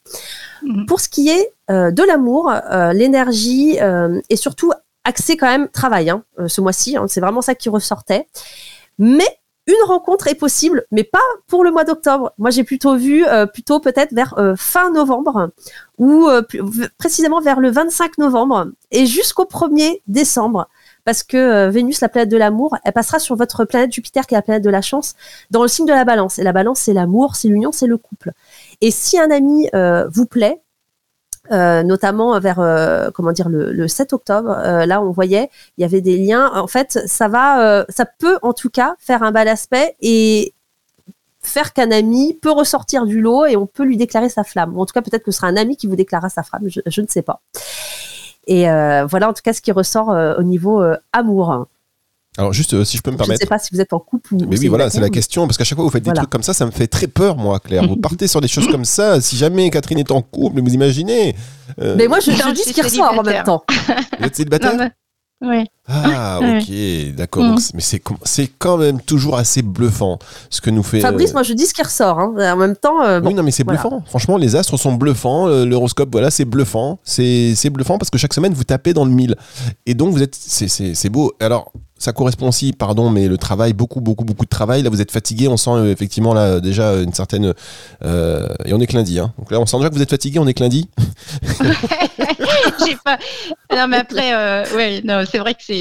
Mhm. 0.61 0.85
Pour 0.85 0.99
ce 1.01 1.09
qui 1.09 1.29
est 1.29 1.53
de 1.69 2.03
l'amour, 2.03 2.51
l'énergie 2.93 3.77
et 4.29 4.35
surtout 4.35 4.71
axé 5.03 5.37
quand 5.37 5.47
même 5.47 5.69
travail 5.69 6.09
hein, 6.09 6.23
ce 6.47 6.61
mois-ci. 6.61 6.97
Hein, 6.97 7.05
c'est 7.07 7.21
vraiment 7.21 7.41
ça 7.41 7.55
qui 7.55 7.69
ressortait. 7.69 8.27
Mais 8.97 9.39
une 9.69 9.87
rencontre 9.87 10.27
est 10.27 10.35
possible, 10.35 10.85
mais 10.91 11.03
pas 11.03 11.19
pour 11.45 11.63
le 11.63 11.71
mois 11.71 11.83
d'octobre. 11.83 12.33
Moi, 12.39 12.49
j'ai 12.49 12.63
plutôt 12.63 12.95
vu 12.95 13.25
euh, 13.25 13.45
plutôt 13.45 13.79
peut-être 13.79 14.11
vers 14.13 14.33
euh, 14.39 14.55
fin 14.57 14.91
novembre 14.91 15.51
ou 15.99 16.27
euh, 16.27 16.41
précisément 16.97 17.39
vers 17.39 17.59
le 17.59 17.69
25 17.69 18.17
novembre 18.17 18.69
et 18.89 19.05
jusqu'au 19.05 19.45
1er 19.45 20.01
décembre. 20.07 20.67
Parce 21.05 21.21
que 21.23 21.69
Vénus, 21.69 22.01
la 22.01 22.09
planète 22.09 22.29
de 22.29 22.37
l'amour, 22.37 22.77
elle 22.83 22.93
passera 22.93 23.19
sur 23.19 23.35
votre 23.35 23.63
planète 23.65 23.91
Jupiter, 23.93 24.25
qui 24.27 24.33
est 24.33 24.37
la 24.37 24.41
planète 24.41 24.63
de 24.63 24.69
la 24.69 24.81
chance, 24.81 25.13
dans 25.51 25.61
le 25.61 25.67
signe 25.67 25.85
de 25.85 25.93
la 25.93 26.03
balance. 26.03 26.39
Et 26.39 26.43
la 26.43 26.51
balance, 26.51 26.79
c'est 26.79 26.93
l'amour, 26.93 27.35
c'est 27.35 27.47
l'union, 27.47 27.71
c'est 27.71 27.87
le 27.87 27.97
couple. 27.97 28.31
Et 28.81 28.91
si 28.91 29.19
un 29.19 29.31
ami 29.31 29.69
vous 30.11 30.25
plaît, 30.25 30.61
euh, 31.51 31.83
notamment 31.83 32.39
vers 32.39 32.59
euh, 32.59 33.09
comment 33.11 33.31
dire 33.31 33.49
le, 33.49 33.87
7 33.87 34.13
octobre. 34.13 34.51
Euh, 34.51 34.85
là, 34.85 35.01
on 35.01 35.11
voyait 35.11 35.49
il 35.77 35.81
y 35.81 35.83
avait 35.83 36.01
des 36.01 36.17
liens. 36.17 36.51
En 36.53 36.67
fait, 36.67 36.99
ça 37.05 37.27
va, 37.27 37.85
ça 37.89 38.05
peut 38.05 38.37
en 38.41 38.53
tout 38.53 38.69
cas 38.69 38.95
faire 38.99 39.23
un 39.23 39.31
bel 39.31 39.47
aspect 39.47 39.95
et 40.01 40.53
faire 41.41 41.73
qu'un 41.73 41.91
ami 41.91 42.37
peut 42.39 42.51
ressortir 42.51 43.05
du 43.05 43.21
lot 43.21 43.45
et 43.45 43.55
on 43.55 43.65
peut 43.65 43.83
lui 43.83 43.97
déclarer 43.97 44.29
sa 44.29 44.43
flamme. 44.43 44.77
en 44.77 44.85
tout 44.85 44.93
cas, 44.93 45.01
peut-être 45.01 45.23
que 45.23 45.31
ce 45.31 45.37
sera 45.37 45.47
un 45.47 45.57
ami 45.57 45.77
qui 45.77 45.87
vous 45.87 45.95
déclarera 45.95 46.29
sa 46.29 46.43
flamme. 46.43 46.67
Je 46.67 47.01
ne 47.01 47.07
sais 47.07 47.21
pas. 47.21 47.41
Et 48.47 48.63
voilà 48.63 49.29
en 49.29 49.33
tout 49.33 49.41
cas 49.43 49.53
ce 49.53 49.61
qui 49.61 49.71
ressort 49.71 50.09
au 50.37 50.43
niveau 50.43 50.83
amour. 51.13 51.67
Alors 52.37 52.53
juste, 52.53 52.73
euh, 52.73 52.85
si 52.85 52.95
je 52.95 53.01
peux 53.01 53.11
me 53.11 53.17
permettre. 53.17 53.39
Je 53.39 53.45
ne 53.45 53.47
sais 53.47 53.49
pas 53.49 53.59
si 53.59 53.69
vous 53.73 53.81
êtes 53.81 53.91
en 53.91 53.99
couple 53.99 54.35
ou. 54.35 54.45
Mais 54.47 54.57
oui, 54.57 54.67
voilà, 54.67 54.89
c'est 54.89 55.01
la 55.01 55.09
question. 55.09 55.47
Parce 55.47 55.57
qu'à 55.57 55.63
chaque 55.63 55.75
fois 55.75 55.83
vous 55.83 55.91
faites 55.91 56.03
des 56.03 56.13
trucs 56.13 56.29
comme 56.29 56.43
ça, 56.43 56.53
ça 56.53 56.65
me 56.65 56.71
fait 56.71 56.87
très 56.87 57.07
peur, 57.07 57.35
moi, 57.37 57.59
Claire. 57.59 57.87
Vous 57.87 57.95
partez 58.01 58.27
sur 58.27 58.39
des 58.39 58.47
choses 58.47 58.67
comme 58.67 58.85
ça. 58.85 59.19
Si 59.19 59.35
jamais 59.35 59.69
Catherine 59.69 59.99
est 59.99 60.11
en 60.11 60.21
couple, 60.21 60.61
vous 60.61 60.73
imaginez. 60.73 61.35
Euh, 61.81 61.95
mais 61.97 62.07
moi, 62.07 62.19
je, 62.19 62.31
je 62.31 62.53
dis 62.53 62.61
ce 62.61 62.71
qui 62.71 62.81
ressort 62.81 63.17
en 63.17 63.23
même 63.23 63.43
temps. 63.43 63.63
Vous 64.19 64.25
êtes 64.25 64.35
célibataire? 64.35 64.91
Oui. 65.41 65.65
Ah, 65.89 66.39
ok, 66.39 67.15
d'accord. 67.15 67.43
Mm. 67.43 67.57
Mais 67.73 67.81
c'est 67.81 68.51
quand 68.57 68.77
même 68.77 69.01
toujours 69.01 69.37
assez 69.37 69.61
bluffant 69.61 70.19
ce 70.49 70.61
que 70.61 70.69
nous 70.69 70.83
fait. 70.83 70.99
Fabrice, 70.99 71.31
euh, 71.31 71.33
moi 71.33 71.43
je 71.43 71.53
dis 71.53 71.65
ce 71.65 71.73
qui 71.73 71.81
ressort. 71.81 72.19
Hein. 72.19 72.33
En 72.37 72.55
même 72.55 72.75
temps. 72.75 73.19
oui, 73.23 73.33
non, 73.33 73.43
mais 73.43 73.51
c'est 73.51 73.63
bluffant. 73.63 74.03
Franchement, 74.07 74.37
les 74.37 74.55
astres 74.55 74.77
sont 74.77 74.93
bluffants. 74.93 75.47
L'horoscope, 75.47 76.09
voilà, 76.11 76.31
c'est 76.31 76.45
bluffant. 76.45 76.99
C'est 77.03 77.69
bluffant 77.69 77.97
parce 77.97 78.09
que 78.09 78.17
chaque 78.17 78.33
semaine 78.33 78.53
vous 78.53 78.63
tapez 78.63 78.93
dans 78.93 79.05
le 79.05 79.11
mille. 79.11 79.35
Et 79.85 79.93
donc 79.93 80.13
vous 80.13 80.21
êtes. 80.21 80.35
C'est 80.35 81.09
beau. 81.09 81.33
Alors, 81.39 81.71
ça 81.99 82.13
correspond 82.13 82.47
aussi, 82.47 82.71
pardon, 82.71 83.09
mais 83.09 83.27
le 83.27 83.37
travail, 83.37 83.73
beaucoup, 83.73 83.99
beaucoup, 83.99 84.23
beaucoup 84.23 84.45
de 84.45 84.49
travail. 84.49 84.81
Là, 84.81 84.89
vous 84.89 85.01
êtes 85.01 85.11
fatigué. 85.11 85.49
On 85.49 85.57
sent 85.57 85.71
euh, 85.71 85.91
effectivement 85.91 86.33
là 86.33 86.61
déjà 86.61 86.95
une 86.95 87.13
certaine. 87.13 87.53
Euh, 88.05 88.47
et 88.63 88.73
on 88.73 88.79
est 88.79 88.87
que 88.87 88.95
lundi. 88.95 89.19
Hein. 89.19 89.33
Donc 89.37 89.51
là, 89.51 89.59
on 89.59 89.65
sent 89.65 89.77
déjà 89.77 89.89
que 89.89 89.95
vous 89.95 90.01
êtes 90.01 90.09
fatigué. 90.09 90.39
On 90.39 90.47
est 90.47 90.53
que 90.53 90.63
lundi. 90.63 90.89
J'ai 92.85 92.95
pas. 93.03 93.19
Non, 93.75 93.87
mais 93.89 93.97
après, 93.97 94.33
euh, 94.33 94.63
ouais, 94.75 95.01
non, 95.03 95.23
c'est 95.29 95.39
vrai 95.39 95.53
que 95.53 95.61
c'est 95.61 95.78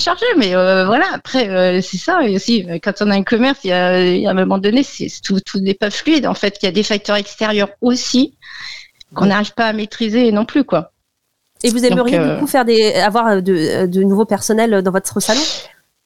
chargé, 0.00 0.26
mais 0.36 0.54
euh, 0.54 0.86
voilà. 0.86 1.06
Après, 1.12 1.80
c'est 1.82 1.96
ça. 1.98 2.22
Et 2.26 2.36
aussi, 2.36 2.66
quand 2.82 2.94
on 3.00 3.10
a 3.10 3.14
un 3.14 3.22
commerce, 3.22 3.60
il 3.64 3.68
y 3.68 3.72
a, 3.72 4.00
il 4.00 4.22
y 4.22 4.26
a 4.26 4.30
un 4.30 4.34
moment 4.34 4.58
donné, 4.58 4.82
c'est 4.82 5.08
tout, 5.22 5.40
tout 5.40 5.60
n'est 5.60 5.74
pas 5.74 5.90
fluide. 5.90 6.26
En 6.26 6.34
fait, 6.34 6.58
il 6.62 6.66
y 6.66 6.68
a 6.68 6.72
des 6.72 6.82
facteurs 6.82 7.16
extérieurs 7.16 7.70
aussi 7.80 8.36
qu'on 9.14 9.26
n'arrive 9.26 9.54
pas 9.54 9.66
à 9.66 9.72
maîtriser 9.72 10.30
non 10.32 10.44
plus, 10.44 10.64
quoi. 10.64 10.92
Et 11.62 11.70
vous 11.70 11.84
aimeriez 11.84 12.18
du 12.18 12.24
euh, 12.24 12.38
coup 12.38 12.46
faire 12.46 12.64
des, 12.64 12.94
avoir 12.94 13.26
euh, 13.26 13.40
de, 13.40 13.86
de 13.86 14.02
nouveaux 14.02 14.24
personnels 14.24 14.82
dans 14.82 14.90
votre 14.90 15.20
salon? 15.20 15.42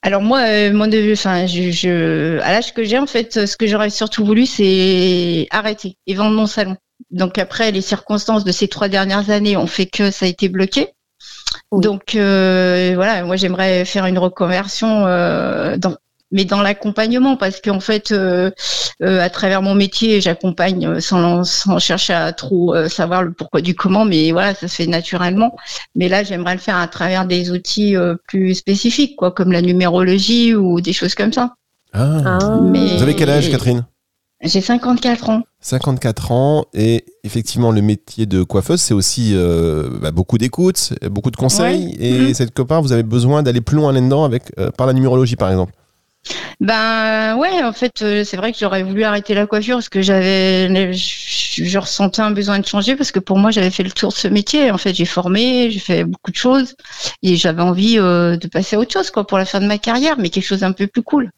Alors 0.02 0.20
moi, 0.20 0.40
euh, 0.40 0.72
mon 0.72 0.90
enfin, 1.12 1.46
je, 1.46 1.70
je, 1.70 2.38
à 2.40 2.52
l'âge 2.52 2.74
que 2.74 2.84
j'ai, 2.84 2.98
en 2.98 3.06
fait, 3.06 3.46
ce 3.46 3.56
que 3.56 3.66
j'aurais 3.66 3.90
surtout 3.90 4.24
voulu, 4.24 4.46
c'est 4.46 5.46
arrêter 5.50 5.96
et 6.06 6.14
vendre 6.14 6.34
mon 6.34 6.46
salon. 6.46 6.76
Donc 7.10 7.38
après, 7.38 7.70
les 7.70 7.80
circonstances 7.80 8.44
de 8.44 8.52
ces 8.52 8.68
trois 8.68 8.88
dernières 8.88 9.30
années 9.30 9.56
ont 9.56 9.66
fait 9.66 9.86
que 9.86 10.10
ça 10.10 10.26
a 10.26 10.28
été 10.28 10.48
bloqué. 10.48 10.88
Donc 11.72 12.14
euh, 12.14 12.92
voilà, 12.94 13.24
moi 13.24 13.36
j'aimerais 13.36 13.84
faire 13.84 14.06
une 14.06 14.18
reconversion 14.18 15.06
euh, 15.06 15.76
dans, 15.76 15.96
mais 16.30 16.44
dans 16.44 16.62
l'accompagnement, 16.62 17.36
parce 17.36 17.60
qu'en 17.60 17.80
fait, 17.80 18.10
euh, 18.12 18.50
euh, 19.02 19.20
à 19.20 19.30
travers 19.30 19.62
mon 19.62 19.74
métier, 19.74 20.20
j'accompagne 20.20 21.00
sans, 21.00 21.44
sans, 21.44 21.78
chercher 21.78 22.12
à 22.12 22.32
trop 22.32 22.74
savoir 22.88 23.22
le 23.22 23.32
pourquoi 23.32 23.60
du 23.60 23.74
comment, 23.74 24.04
mais 24.04 24.32
voilà, 24.32 24.54
ça 24.54 24.68
se 24.68 24.74
fait 24.74 24.86
naturellement. 24.86 25.54
Mais 25.94 26.08
là, 26.08 26.22
j'aimerais 26.22 26.54
le 26.54 26.60
faire 26.60 26.76
à 26.76 26.88
travers 26.88 27.26
des 27.26 27.50
outils 27.50 27.94
plus 28.26 28.54
spécifiques, 28.54 29.16
quoi, 29.16 29.30
comme 29.30 29.52
la 29.52 29.62
numérologie 29.62 30.54
ou 30.54 30.80
des 30.80 30.92
choses 30.92 31.14
comme 31.14 31.32
ça. 31.32 31.54
Ah. 31.92 32.20
ah. 32.24 32.58
Vous 32.60 33.02
avez 33.02 33.14
quel 33.14 33.30
âge, 33.30 33.50
Catherine? 33.50 33.84
J'ai 34.42 34.60
54 34.60 35.30
ans. 35.30 35.42
54 35.60 36.32
ans 36.32 36.64
et 36.74 37.04
effectivement 37.22 37.70
le 37.70 37.80
métier 37.80 38.26
de 38.26 38.42
coiffeuse 38.42 38.80
c'est 38.80 38.92
aussi 38.92 39.34
bah, 40.02 40.10
beaucoup 40.10 40.36
d'écoute, 40.36 40.92
beaucoup 41.10 41.30
de 41.30 41.36
conseils 41.36 41.96
et 41.98 42.18
mmh. 42.18 42.34
cette 42.34 42.52
copain 42.52 42.80
vous 42.80 42.92
avez 42.92 43.04
besoin 43.04 43.42
d'aller 43.42 43.62
plus 43.62 43.76
loin 43.76 43.92
là-dedans 43.92 44.24
avec 44.24 44.54
par 44.76 44.86
la 44.86 44.92
numérologie 44.92 45.36
par 45.36 45.50
exemple. 45.50 45.72
Ben 46.60 47.36
ouais, 47.36 47.62
en 47.62 47.72
fait, 47.72 48.02
euh, 48.02 48.24
c'est 48.24 48.36
vrai 48.36 48.52
que 48.52 48.58
j'aurais 48.58 48.82
voulu 48.82 49.04
arrêter 49.04 49.34
la 49.34 49.46
coiffure 49.46 49.76
parce 49.76 49.88
que 49.88 50.02
j'avais, 50.02 50.92
je, 50.92 51.78
ressentais 51.78 52.22
un 52.22 52.30
besoin 52.30 52.58
de 52.58 52.66
changer 52.66 52.96
parce 52.96 53.12
que 53.12 53.18
pour 53.18 53.38
moi, 53.38 53.50
j'avais 53.50 53.70
fait 53.70 53.82
le 53.82 53.90
tour 53.90 54.10
de 54.10 54.16
ce 54.16 54.28
métier. 54.28 54.70
En 54.70 54.78
fait, 54.78 54.94
j'ai 54.94 55.04
formé, 55.04 55.70
j'ai 55.70 55.80
fait 55.80 56.04
beaucoup 56.04 56.30
de 56.30 56.36
choses 56.36 56.76
et 57.22 57.36
j'avais 57.36 57.62
envie 57.62 57.98
euh, 57.98 58.36
de 58.36 58.46
passer 58.48 58.76
à 58.76 58.78
autre 58.78 58.92
chose, 58.92 59.10
quoi, 59.10 59.26
pour 59.26 59.38
la 59.38 59.44
fin 59.44 59.60
de 59.60 59.66
ma 59.66 59.78
carrière, 59.78 60.16
mais 60.18 60.30
quelque 60.30 60.46
chose 60.46 60.62
un 60.62 60.72
peu 60.72 60.86
plus 60.86 61.02
cool. 61.02 61.30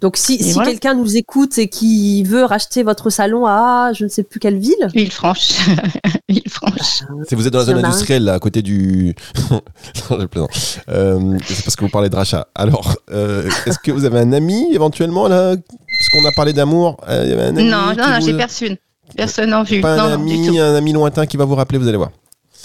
Donc 0.00 0.16
si, 0.16 0.42
si 0.42 0.58
quelqu'un 0.60 0.94
nous 0.94 1.16
écoute 1.16 1.58
et 1.58 1.68
qui 1.68 2.22
veut 2.22 2.44
racheter 2.44 2.82
votre 2.82 3.10
salon 3.10 3.46
à 3.46 3.92
je 3.92 4.04
ne 4.04 4.08
sais 4.08 4.22
plus 4.22 4.38
quelle 4.38 4.58
ville 4.58 4.88
Villefranche. 4.94 5.54
Villefranche. 6.28 7.02
Si 7.28 7.34
vous 7.34 7.46
êtes 7.46 7.52
dans 7.52 7.58
la 7.60 7.64
zone 7.64 7.84
industrielle, 7.84 8.24
là, 8.24 8.34
à 8.34 8.38
côté 8.38 8.62
du... 8.62 9.14
euh, 10.10 11.38
c'est 11.44 11.64
parce 11.64 11.76
que 11.76 11.84
vous 11.84 11.90
parlez 11.90 12.08
de 12.08 12.16
rachat. 12.16 12.46
Alors, 12.54 12.94
euh, 13.10 13.48
est-ce 13.66 13.78
que 13.78 13.90
vous 13.90 14.04
avez 14.04 14.20
un 14.20 14.32
ami 14.32 14.72
éventuellement 14.72 15.26
là 15.26 15.56
Parce 15.56 16.08
qu'on 16.12 16.28
a 16.28 16.32
parlé 16.32 16.52
d'amour. 16.52 16.98
Euh, 17.08 17.50
non, 17.52 17.64
non, 17.64 17.94
non 17.96 18.20
j'ai 18.20 18.36
personne. 18.36 18.76
Personne 19.16 19.54
en 19.54 19.62
vue. 19.62 19.80
Pas 19.80 20.00
un 20.00 20.12
ami, 20.12 20.58
un 20.58 20.74
ami 20.74 20.92
lointain 20.92 21.26
qui 21.26 21.36
va 21.36 21.44
vous 21.44 21.54
rappeler, 21.54 21.78
vous 21.78 21.88
allez 21.88 21.96
voir. 21.96 22.10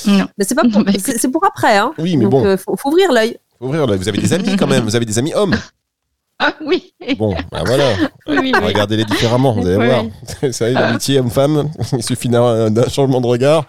Non. 0.06 0.28
Mais 0.38 0.46
c'est 0.46 0.56
pas 0.56 0.64
pour, 0.64 0.84
c'est 1.00 1.32
pour 1.32 1.46
après. 1.46 1.78
Hein. 1.78 1.94
Oui, 1.98 2.18
mais 2.18 2.26
bon. 2.26 2.46
Euh, 2.46 2.58
faut, 2.58 2.76
faut 2.76 2.90
ouvrir 2.90 3.12
l'œil. 3.12 3.38
Faut 3.60 3.66
ouvrir 3.66 3.88
l'œil. 3.88 3.98
Vous 3.98 4.10
avez 4.10 4.18
des 4.18 4.34
amis 4.34 4.56
quand 4.58 4.68
même. 4.68 4.84
Vous 4.84 4.96
avez 4.96 5.06
des 5.06 5.18
amis 5.18 5.34
hommes. 5.34 5.56
Ah 6.40 6.54
oui. 6.66 6.94
Bon, 7.18 7.36
ben 7.52 7.64
voilà. 7.66 7.96
Regardez-les 8.26 9.06
différemment, 9.06 9.54
vous 9.54 9.66
allez 9.66 9.76
voir. 9.76 10.06
C'est 10.52 10.60
vrai, 10.60 10.74
l'amitié 10.74 11.20
homme-femme, 11.20 11.70
il 11.94 12.04
suffit 12.04 12.30
d'un 12.30 12.90
changement 12.90 13.22
de 13.22 13.28
regard 13.28 13.66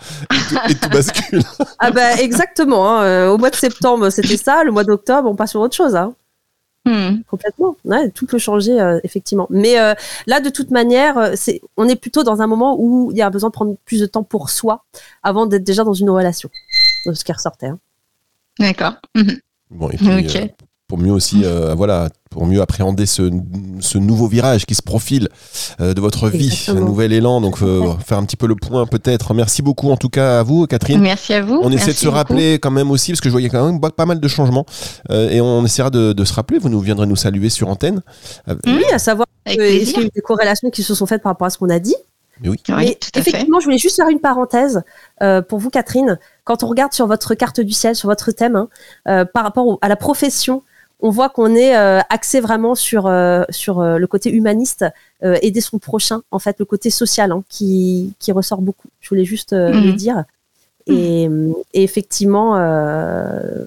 et 0.69 0.75
tout, 0.75 0.89
bascule. 0.89 1.43
Ah 1.79 1.91
bah 1.91 2.15
exactement. 2.21 2.89
Hein. 2.89 3.05
Euh, 3.05 3.31
au 3.31 3.39
mois 3.39 3.51
de 3.51 3.57
septembre, 3.57 4.11
c'était 4.11 4.37
ça. 4.37 4.65
Le 4.65 4.73
mois 4.73 4.85
d'octobre, 4.85 5.29
on 5.29 5.37
passe 5.37 5.51
sur 5.51 5.61
autre 5.61 5.77
chose. 5.77 5.95
Hein. 5.95 6.15
Hmm. 6.87 7.23
Complètement. 7.29 7.77
tout 8.15 8.27
peut 8.27 8.39
changer, 8.39 8.81
euh, 8.81 8.99
effectivement. 9.05 9.47
Mais 9.51 9.79
euh, 9.79 9.95
là, 10.27 10.41
de 10.41 10.51
toute 10.51 10.71
manière, 10.71 11.33
c'est, 11.35 11.61
on 11.77 11.89
est 11.89 11.97
plutôt 11.97 12.25
dans 12.25 12.43
un 12.43 12.47
moment 12.47 12.77
où 12.79 13.11
il 13.13 13.17
y 13.17 13.23
a 13.23 13.31
besoin 13.31 13.51
de 13.51 13.55
prendre 13.55 13.77
plus 13.85 14.01
de 14.01 14.07
temps 14.07 14.25
pour 14.25 14.51
soi 14.51 14.85
avant 15.23 15.47
d'être 15.47 15.65
déjà 15.65 15.85
dans 15.85 15.95
une 15.95 16.11
relation. 16.11 16.51
Ce 17.13 17.25
qui 17.25 17.33
ressortait. 17.33 17.69
Hein. 17.69 17.79
D'accord. 18.59 18.95
Bon, 19.71 19.91
et 19.91 19.97
puis, 19.97 20.51
pour 20.87 20.99
mieux 20.99 21.13
aussi, 21.13 21.43
euh, 21.45 21.75
voilà, 21.75 22.09
pour 22.31 22.47
mieux 22.47 22.61
appréhender 22.61 23.07
ce, 23.07 23.31
ce, 23.81 23.97
nouveau 23.97 24.27
virage 24.27 24.67
qui 24.67 24.75
se 24.75 24.83
profile 24.83 25.29
euh, 25.81 25.95
de 25.95 26.01
votre 26.01 26.29
vie, 26.29 26.67
un 26.69 26.75
nouvel 26.75 27.13
élan. 27.13 27.41
Donc, 27.41 27.63
euh, 27.63 27.95
faire 28.05 28.19
un 28.19 28.25
petit 28.25 28.37
peu 28.37 28.47
le 28.47 28.55
point 28.55 28.87
peut-être. 28.87 29.33
Merci 29.33 29.63
beaucoup 29.63 29.91
en 29.91 29.97
tout 29.97 30.11
cas 30.11 30.41
à 30.41 30.43
vous, 30.43 30.67
Catherine. 30.67 31.01
Merci 31.01 31.33
à 31.33 31.43
vous. 31.43 31.59
On 31.63 31.73
essaie 31.73 31.93
de 31.93 31.97
se 31.97 32.09
rappeler 32.09 32.59
quand 32.59 32.71
même 32.71 32.91
aussi, 32.91 33.13
parce 33.13 33.21
que 33.21 33.29
je 33.29 33.33
voyais 33.33 33.49
quand 33.49 33.65
même 33.65 33.81
pas 33.81 34.07
mal 34.07 34.21
de 34.21 34.29
changements. 34.29 34.67
et 35.11 35.41
on 35.41 35.65
essaiera 35.65 35.91
de, 35.91 36.13
de, 36.13 36.25
se 36.25 36.35
rappeler. 36.35 36.59
Vous 36.59 36.69
nous 36.69 36.81
viendrez 36.81 37.07
nous 37.07 37.17
saluer 37.17 37.51
sur 37.51 37.69
antenne. 37.69 38.03
Oui, 38.67 38.85
à 38.93 38.99
savoir 38.99 39.27
qu'il 39.47 39.61
y 39.61 39.97
a 39.97 40.01
eu 40.03 40.11
des 40.15 40.21
corrélations 40.23 40.71
qui 40.71 40.83
se 40.83 40.95
sont 40.95 41.07
faites 41.07 41.23
par 41.23 41.31
rapport 41.33 41.47
à 41.47 41.51
ce 41.51 41.59
qu'on 41.59 41.71
a 41.71 41.79
dit? 41.79 41.97
Mais 42.41 42.49
oui. 42.49 42.61
Oui, 42.69 42.75
Mais 42.77 42.95
tout 43.01 43.09
à 43.15 43.23
fait. 43.23 43.31
effectivement, 43.31 43.61
je 43.61 43.65
voulais 43.65 43.79
juste 43.79 43.97
faire 43.97 44.09
une 44.09 44.21
parenthèse 44.21 44.83
euh, 45.23 45.41
pour 45.43 45.59
vous, 45.59 45.71
Catherine. 45.71 46.19
Quand 46.45 46.63
on 46.63 46.67
regarde 46.67 46.93
sur 46.93 47.07
votre 47.07 47.35
carte 47.35 47.61
du 47.61 47.73
ciel, 47.73 47.95
sur 47.95 48.09
votre 48.09 48.33
thème, 48.33 48.57
hein, 48.57 48.69
euh, 49.09 49.25
par 49.25 49.45
rapport 49.45 49.67
au- 49.67 49.79
à 49.83 49.89
la 49.89 49.97
profession, 49.97 50.63
on 51.01 51.11
voit 51.11 51.29
qu'on 51.29 51.55
est 51.55 51.77
euh, 51.77 52.01
axé 52.09 52.41
vraiment 52.41 52.75
sur 52.75 53.07
euh, 53.07 53.45
sur 53.51 53.81
euh, 53.81 53.99
le 53.99 54.07
côté 54.07 54.31
humaniste, 54.31 54.85
euh, 55.23 55.37
aider 55.43 55.61
son 55.61 55.79
prochain, 55.79 56.23
en 56.31 56.39
fait, 56.39 56.57
le 56.59 56.65
côté 56.65 56.91
social 56.91 57.31
hein, 57.33 57.43
qui 57.49 58.15
qui 58.19 58.33
ressort 58.33 58.61
beaucoup. 58.63 58.89
Je 59.01 59.09
voulais 59.11 59.25
juste 59.25 59.53
euh, 59.53 59.73
Mhm. 59.73 59.85
le 59.87 59.93
dire. 59.93 60.25
Et, 60.87 61.29
et 61.73 61.83
effectivement, 61.83 62.57
euh, 62.59 63.65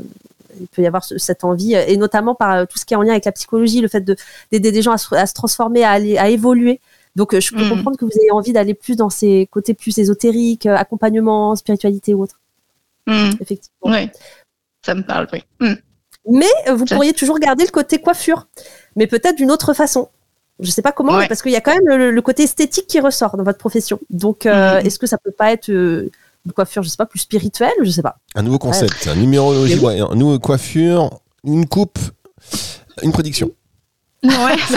il 0.60 0.68
peut 0.68 0.84
y 0.84 0.88
avoir 0.88 1.04
ce- 1.04 1.18
cette 1.18 1.44
envie, 1.44 1.74
et 1.74 1.98
notamment 1.98 2.36
par 2.36 2.68
tout 2.68 2.78
ce 2.78 2.86
qui 2.86 2.94
est 2.94 2.98
en 2.98 3.02
lien 3.02 3.12
avec 3.12 3.26
la 3.26 3.32
psychologie, 3.32 3.82
le 3.82 3.88
fait 3.88 4.02
de 4.02 4.16
d'aider 4.52 4.72
des 4.72 4.82
gens 4.84 4.92
à 4.92 4.98
se, 5.00 5.14
à 5.16 5.26
se 5.26 5.34
transformer, 5.34 5.84
à 5.84 5.92
aller, 5.92 6.18
à 6.18 6.30
évoluer. 6.30 6.80
Donc, 7.16 7.38
je 7.40 7.52
peux 7.52 7.64
Mhm. 7.64 7.70
comprendre 7.70 7.98
que 7.98 8.06
vous 8.06 8.12
ayez 8.22 8.30
envie 8.32 8.54
d'aller 8.54 8.76
plus 8.76 8.96
dans 8.96 9.10
ces 9.10 9.48
côtés 9.52 9.74
plus 9.74 9.98
ésotériques, 9.98 10.68
accompagnement, 10.68 11.56
spiritualité 11.56 12.14
ou 12.14 12.22
autre. 12.24 12.40
Effectivement. 13.08 13.92
Ouais. 13.92 14.12
Ça 14.86 14.94
me 14.94 15.02
parle, 15.02 15.28
oui. 15.34 15.44
Mais 16.30 16.46
euh, 16.68 16.76
vous 16.76 16.86
pourriez 16.86 17.14
toujours 17.14 17.40
garder 17.40 17.64
le 17.66 17.72
côté 17.72 18.00
coiffure, 18.00 18.48
mais 18.96 19.08
peut-être 19.08 19.36
d'une 19.38 19.52
autre 19.52 19.74
façon. 19.74 20.10
Je 20.60 20.72
sais 20.72 20.82
pas 20.82 20.92
comment, 20.92 21.14
Ouais. 21.14 21.20
mais 21.22 21.28
parce 21.28 21.42
qu'il 21.44 21.52
y 21.52 21.56
a 21.56 21.62
quand 21.62 21.74
même 21.74 21.98
le, 21.98 22.12
le 22.12 22.22
côté 22.22 22.44
esthétique 22.44 22.88
qui 22.88 23.00
ressort 23.00 23.38
dans 23.38 23.44
votre 23.44 23.60
profession. 23.60 24.00
Donc, 24.10 24.46
euh, 24.46 24.80
Mhm. 24.80 24.86
est-ce 24.88 24.98
que 25.00 25.06
ça 25.08 25.18
peut 25.18 25.32
pas 25.32 25.52
être 25.52 25.70
euh, 25.70 26.10
une 26.46 26.52
coiffure, 26.52 26.82
je 26.84 26.90
sais 26.90 26.98
pas, 26.98 27.06
plus 27.06 27.20
spirituelle, 27.20 27.74
je 27.84 27.90
sais 27.92 28.02
pas. 28.02 28.18
Un 28.36 28.42
nouveau 28.42 28.58
concept, 28.58 29.08
un 29.08 29.16
numérologie, 29.16 29.76
Mais 29.76 29.80
oui. 29.82 30.02
ouais, 30.02 30.02
un 30.02 30.16
nouveau 30.16 30.40
coiffure, 30.40 31.10
une 31.44 31.68
coupe, 31.68 32.00
une 33.04 33.12
prédiction. 33.12 33.52
Ouais. 34.28 34.58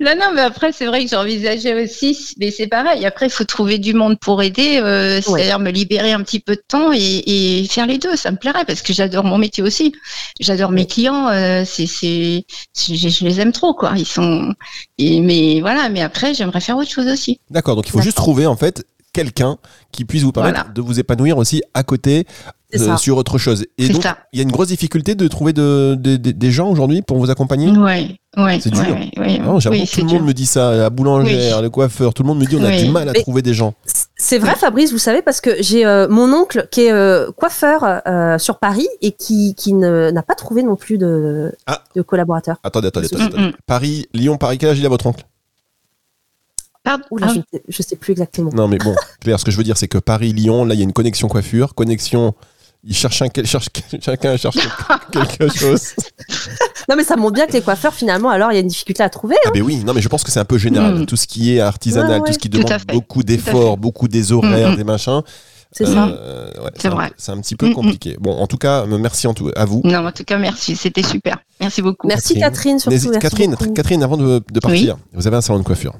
non, 0.00 0.14
non, 0.18 0.32
mais 0.34 0.40
après, 0.42 0.72
c'est 0.72 0.86
vrai 0.86 1.04
que 1.04 1.10
j'envisageais 1.10 1.84
aussi, 1.84 2.34
mais 2.38 2.50
c'est 2.50 2.66
pareil. 2.66 3.04
Après, 3.06 3.26
il 3.26 3.30
faut 3.30 3.44
trouver 3.44 3.78
du 3.78 3.94
monde 3.94 4.18
pour 4.18 4.42
aider, 4.42 4.80
euh, 4.82 5.20
c'est-à-dire 5.20 5.58
me 5.58 5.70
libérer 5.70 6.12
un 6.12 6.22
petit 6.22 6.40
peu 6.40 6.56
de 6.56 6.62
temps 6.66 6.92
et, 6.92 7.22
et 7.60 7.66
faire 7.68 7.86
les 7.86 7.98
deux. 7.98 8.16
Ça 8.16 8.30
me 8.30 8.36
plairait 8.36 8.64
parce 8.64 8.82
que 8.82 8.92
j'adore 8.92 9.24
mon 9.24 9.38
métier 9.38 9.62
aussi. 9.62 9.94
J'adore 10.40 10.70
mes 10.70 10.86
clients. 10.86 11.28
euh, 11.28 11.62
c'est, 11.64 11.86
c'est, 11.86 12.44
je, 12.76 13.08
je 13.08 13.24
les 13.24 13.40
aime 13.40 13.52
trop, 13.52 13.74
quoi. 13.74 13.92
Ils 13.96 14.06
sont, 14.06 14.52
et, 14.98 15.20
mais 15.20 15.60
voilà. 15.60 15.88
Mais 15.88 16.02
après, 16.02 16.34
j'aimerais 16.34 16.60
faire 16.60 16.76
autre 16.76 16.90
chose 16.90 17.06
aussi. 17.06 17.40
D'accord, 17.50 17.76
donc 17.76 17.86
il 17.86 17.92
faut 17.92 18.02
juste 18.02 18.16
trouver 18.16 18.46
en 18.46 18.56
fait 18.56 18.84
quelqu'un 19.14 19.56
qui 19.92 20.04
puisse 20.04 20.22
vous 20.24 20.32
permettre 20.32 20.56
Voilà. 20.58 20.74
de 20.74 20.80
vous 20.82 21.00
épanouir 21.00 21.38
aussi 21.38 21.62
à 21.72 21.82
côté 21.84 22.26
euh, 22.74 22.96
sur 22.96 23.16
autre 23.16 23.38
chose. 23.38 23.64
Et 23.78 23.88
donc, 23.88 24.04
il 24.32 24.38
y 24.38 24.40
a 24.40 24.42
une 24.42 24.50
grosse 24.50 24.66
difficulté 24.68 25.14
de 25.14 25.28
trouver 25.28 25.52
de, 25.52 25.94
de- 25.96 26.16
de- 26.16 26.32
des 26.32 26.50
gens 26.50 26.68
aujourd'hui 26.68 27.02
pour 27.02 27.18
vous 27.18 27.30
accompagner? 27.30 27.70
Ouais, 27.70 28.16
ouais, 28.36 28.58
C'est 28.60 28.70
dur. 28.70 28.82
ouais, 28.82 29.10
ouais, 29.16 29.22
ouais. 29.24 29.38
Non, 29.38 29.60
J'avoue 29.60 29.76
Oui, 29.76 29.82
tout 29.82 29.86
c'est 29.94 30.00
le 30.00 30.08
monde 30.08 30.16
dur. 30.16 30.26
me 30.26 30.32
dit 30.34 30.44
ça, 30.46 30.74
la 30.74 30.90
boulangère, 30.90 31.62
le 31.62 31.70
coiffeur, 31.70 32.12
tout 32.12 32.24
le 32.24 32.26
monde 32.26 32.40
me 32.40 32.46
dit 32.46 32.56
on 32.56 32.64
a 32.64 32.70
Oui. 32.70 32.82
du 32.84 32.90
mal 32.90 33.08
à 33.08 33.12
Mais- 33.12 33.20
trouver 33.22 33.42
des 33.42 33.54
gens. 33.54 33.74
C'est 34.16 34.38
vrai, 34.38 34.56
Fabrice, 34.56 34.90
vous 34.90 34.98
savez, 34.98 35.22
parce 35.22 35.40
que 35.40 35.50
j'ai 35.60 35.86
euh, 35.86 36.08
mon 36.08 36.32
oncle 36.32 36.66
qui 36.72 36.82
est 36.82 36.92
euh, 36.92 37.30
coiffeur 37.30 37.84
euh, 38.08 38.38
sur 38.38 38.58
Paris 38.58 38.88
et 39.02 39.12
qui, 39.12 39.54
qui 39.54 39.72
ne- 39.72 40.10
n'a 40.10 40.22
pas 40.22 40.34
trouvé 40.34 40.64
non 40.64 40.74
plus 40.74 40.98
de, 40.98 41.52
Ah. 41.66 41.84
de 41.94 42.02
collaborateurs. 42.02 42.56
Attendez, 42.64 42.88
attendez, 42.88 43.06
attendez. 43.14 43.36
Mm, 43.38 43.46
mm. 43.48 43.52
Paris, 43.66 44.06
Lyon, 44.14 44.36
Paris, 44.36 44.58
quel 44.58 44.70
âge 44.70 44.78
il 44.80 44.86
a 44.86 44.88
votre 44.88 45.06
oncle? 45.06 45.24
Pardon. 46.84 47.04
Oula, 47.10 47.26
Ah, 47.28 47.32
je, 47.34 47.38
ne 47.38 47.44
sais- 47.52 47.62
je 47.68 47.82
sais 47.82 47.96
plus 47.96 48.12
exactement. 48.12 48.50
Non, 48.54 48.68
mais 48.68 48.78
bon, 48.78 48.94
Claire, 49.20 49.40
ce 49.40 49.44
que 49.44 49.50
je 49.50 49.56
veux 49.56 49.64
dire, 49.64 49.76
c'est 49.76 49.88
que 49.88 49.98
Paris, 49.98 50.32
Lyon, 50.32 50.64
là, 50.64 50.74
il 50.74 50.78
y 50.78 50.82
a 50.82 50.84
une 50.84 50.92
connexion 50.92 51.26
coiffure, 51.28 51.74
connexion. 51.74 52.34
Il 52.86 52.94
cherche 52.94 53.22
un, 53.22 53.28
quel- 53.28 53.46
cherche, 53.46 53.68
chacun 54.02 54.36
cherche 54.36 54.58
quelque 55.10 55.48
chose. 55.48 55.94
Non, 56.88 56.96
mais 56.96 57.04
ça 57.04 57.16
montre 57.16 57.32
bien 57.32 57.46
que 57.46 57.52
les 57.54 57.62
coiffeurs, 57.62 57.94
finalement, 57.94 58.28
alors 58.28 58.52
il 58.52 58.56
y 58.56 58.58
a 58.58 58.60
une 58.60 58.68
difficulté 58.68 59.02
à 59.02 59.08
trouver. 59.08 59.36
Ah 59.46 59.50
ben 59.54 59.62
oui, 59.62 59.82
non 59.84 59.94
mais 59.94 60.02
je 60.02 60.08
pense 60.10 60.22
que 60.22 60.30
c'est 60.30 60.40
un 60.40 60.44
peu 60.44 60.58
général. 60.58 60.94
Mm. 60.98 61.06
Tout 61.06 61.16
ce 61.16 61.26
qui 61.26 61.54
est 61.56 61.60
artisanal, 61.60 62.10
Ouais, 62.10 62.20
ouais. 62.20 62.26
tout 62.26 62.32
ce 62.34 62.38
qui 62.38 62.50
Tout 62.50 62.58
demande 62.62 62.82
beaucoup 62.92 63.22
d'efforts, 63.22 63.78
beaucoup 63.78 64.06
des 64.06 64.32
horaires, 64.32 64.68
Mm, 64.70 64.74
mm. 64.74 64.76
des 64.76 64.84
machins. 64.84 65.22
C'est 65.72 65.88
euh, 65.88 65.94
ça. 65.94 66.62
ouais, 66.62 66.70
C'est 66.76 66.88
vrai. 66.90 67.10
C'est 67.16 67.32
un 67.32 67.40
petit 67.40 67.56
peu 67.56 67.70
compliqué. 67.70 68.16
Bon, 68.20 68.36
en 68.36 68.46
tout 68.46 68.58
cas, 68.58 68.84
me- 68.84 68.98
merci 68.98 69.26
en 69.26 69.32
tout, 69.34 69.50
à 69.56 69.64
vous. 69.64 69.80
Non, 69.82 70.06
en 70.06 70.12
tout 70.12 70.22
cas, 70.22 70.36
merci. 70.38 70.76
C'était 70.76 71.02
super. 71.02 71.38
Merci 71.60 71.80
beaucoup. 71.82 72.06
Merci 72.06 72.34
Catherine. 72.34 72.78
Catherine, 72.78 72.78
surtout. 72.78 73.10
Merci 73.10 73.18
Catherine, 73.18 73.50
beaucoup. 73.58 73.72
Catherine, 73.72 74.02
avant 74.02 74.16
de, 74.18 74.42
de 74.52 74.60
partir, 74.60 74.98
vous 75.14 75.26
avez 75.26 75.36
un 75.38 75.40
salon 75.40 75.58
de 75.58 75.64
coiffure. 75.64 75.94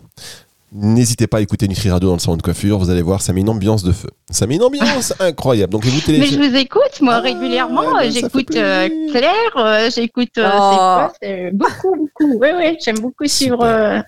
N'hésitez 0.76 1.28
pas 1.28 1.36
à 1.36 1.40
écouter 1.40 1.68
Nutri 1.68 1.88
Radio 1.88 2.08
dans 2.08 2.14
le 2.16 2.20
salon 2.20 2.36
de 2.36 2.42
coiffure, 2.42 2.78
vous 2.78 2.90
allez 2.90 3.00
voir, 3.02 3.22
ça 3.22 3.32
met 3.32 3.42
une 3.42 3.48
ambiance 3.48 3.84
de 3.84 3.92
feu. 3.92 4.10
Ça 4.30 4.48
met 4.48 4.56
une 4.56 4.62
ambiance 4.64 5.14
incroyable. 5.20 5.72
Donc 5.72 5.84
vous 5.84 6.00
Mais 6.08 6.26
je 6.26 6.36
vous 6.36 6.56
écoute, 6.56 7.00
moi, 7.00 7.14
Ah, 7.18 7.20
régulièrement. 7.20 7.82
ben, 7.82 7.98
ça 7.98 8.00
fait 8.02 8.10
J'écoute 8.10 8.56
euh. 8.56 8.88
Claire, 9.12 9.56
euh, 9.56 9.88
j'écoute. 9.94 10.36
euh, 10.38 10.50
Oh. 10.52 10.70
c'est 10.72 10.76
quoi 10.76 11.12
C'est 11.22 11.50
beaucoup, 11.52 11.96
beaucoup. 11.96 12.38
Oui, 12.40 12.48
oui, 12.58 12.76
j'aime 12.84 12.98
beaucoup 12.98 13.24
suivre. 13.26 13.62
Euh. 13.64 14.00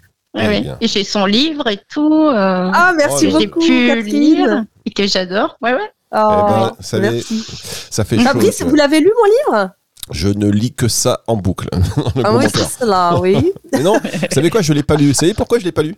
Et 0.80 0.88
j'ai 0.88 1.04
son 1.04 1.24
livre 1.24 1.68
et 1.68 1.78
tout. 1.88 2.12
euh, 2.12 2.70
Ah, 2.74 2.92
merci 2.96 3.28
Oh 3.28 3.32
que 3.34 3.38
j'ai 3.40 3.46
beaucoup, 3.46 3.60
pu 3.60 3.86
Catherine. 3.86 4.20
lire 4.20 4.64
et 4.84 4.90
que 4.90 5.06
j'adore. 5.06 5.56
Ouais, 5.62 5.72
ouais. 5.72 5.88
Oh, 6.16 6.72
Eh 6.92 6.96
ben, 6.98 7.00
merci. 7.12 7.44
Ça 7.90 8.04
fait 8.04 8.18
Fabrice, 8.18 8.62
vous 8.62 8.74
l'avez 8.74 8.98
lu 9.00 9.10
mon 9.16 9.54
livre? 9.54 9.70
Je 10.12 10.28
ne 10.28 10.48
lis 10.50 10.72
que 10.72 10.88
ça 10.88 11.20
en 11.26 11.36
boucle. 11.36 11.68
Ah 12.24 12.34
oui, 12.36 12.44
c'est 12.52 12.80
cela, 12.80 13.18
oui. 13.20 13.52
Mais 13.72 13.82
non, 13.82 13.94
vous 14.02 14.10
savez 14.30 14.50
quoi, 14.50 14.62
je 14.62 14.72
l'ai 14.72 14.82
pas 14.82 14.96
lu. 14.96 15.08
Vous 15.08 15.14
savez 15.14 15.32
pourquoi 15.34 15.58
je 15.58 15.64
l'ai 15.64 15.72
pas 15.72 15.82
lu? 15.82 15.94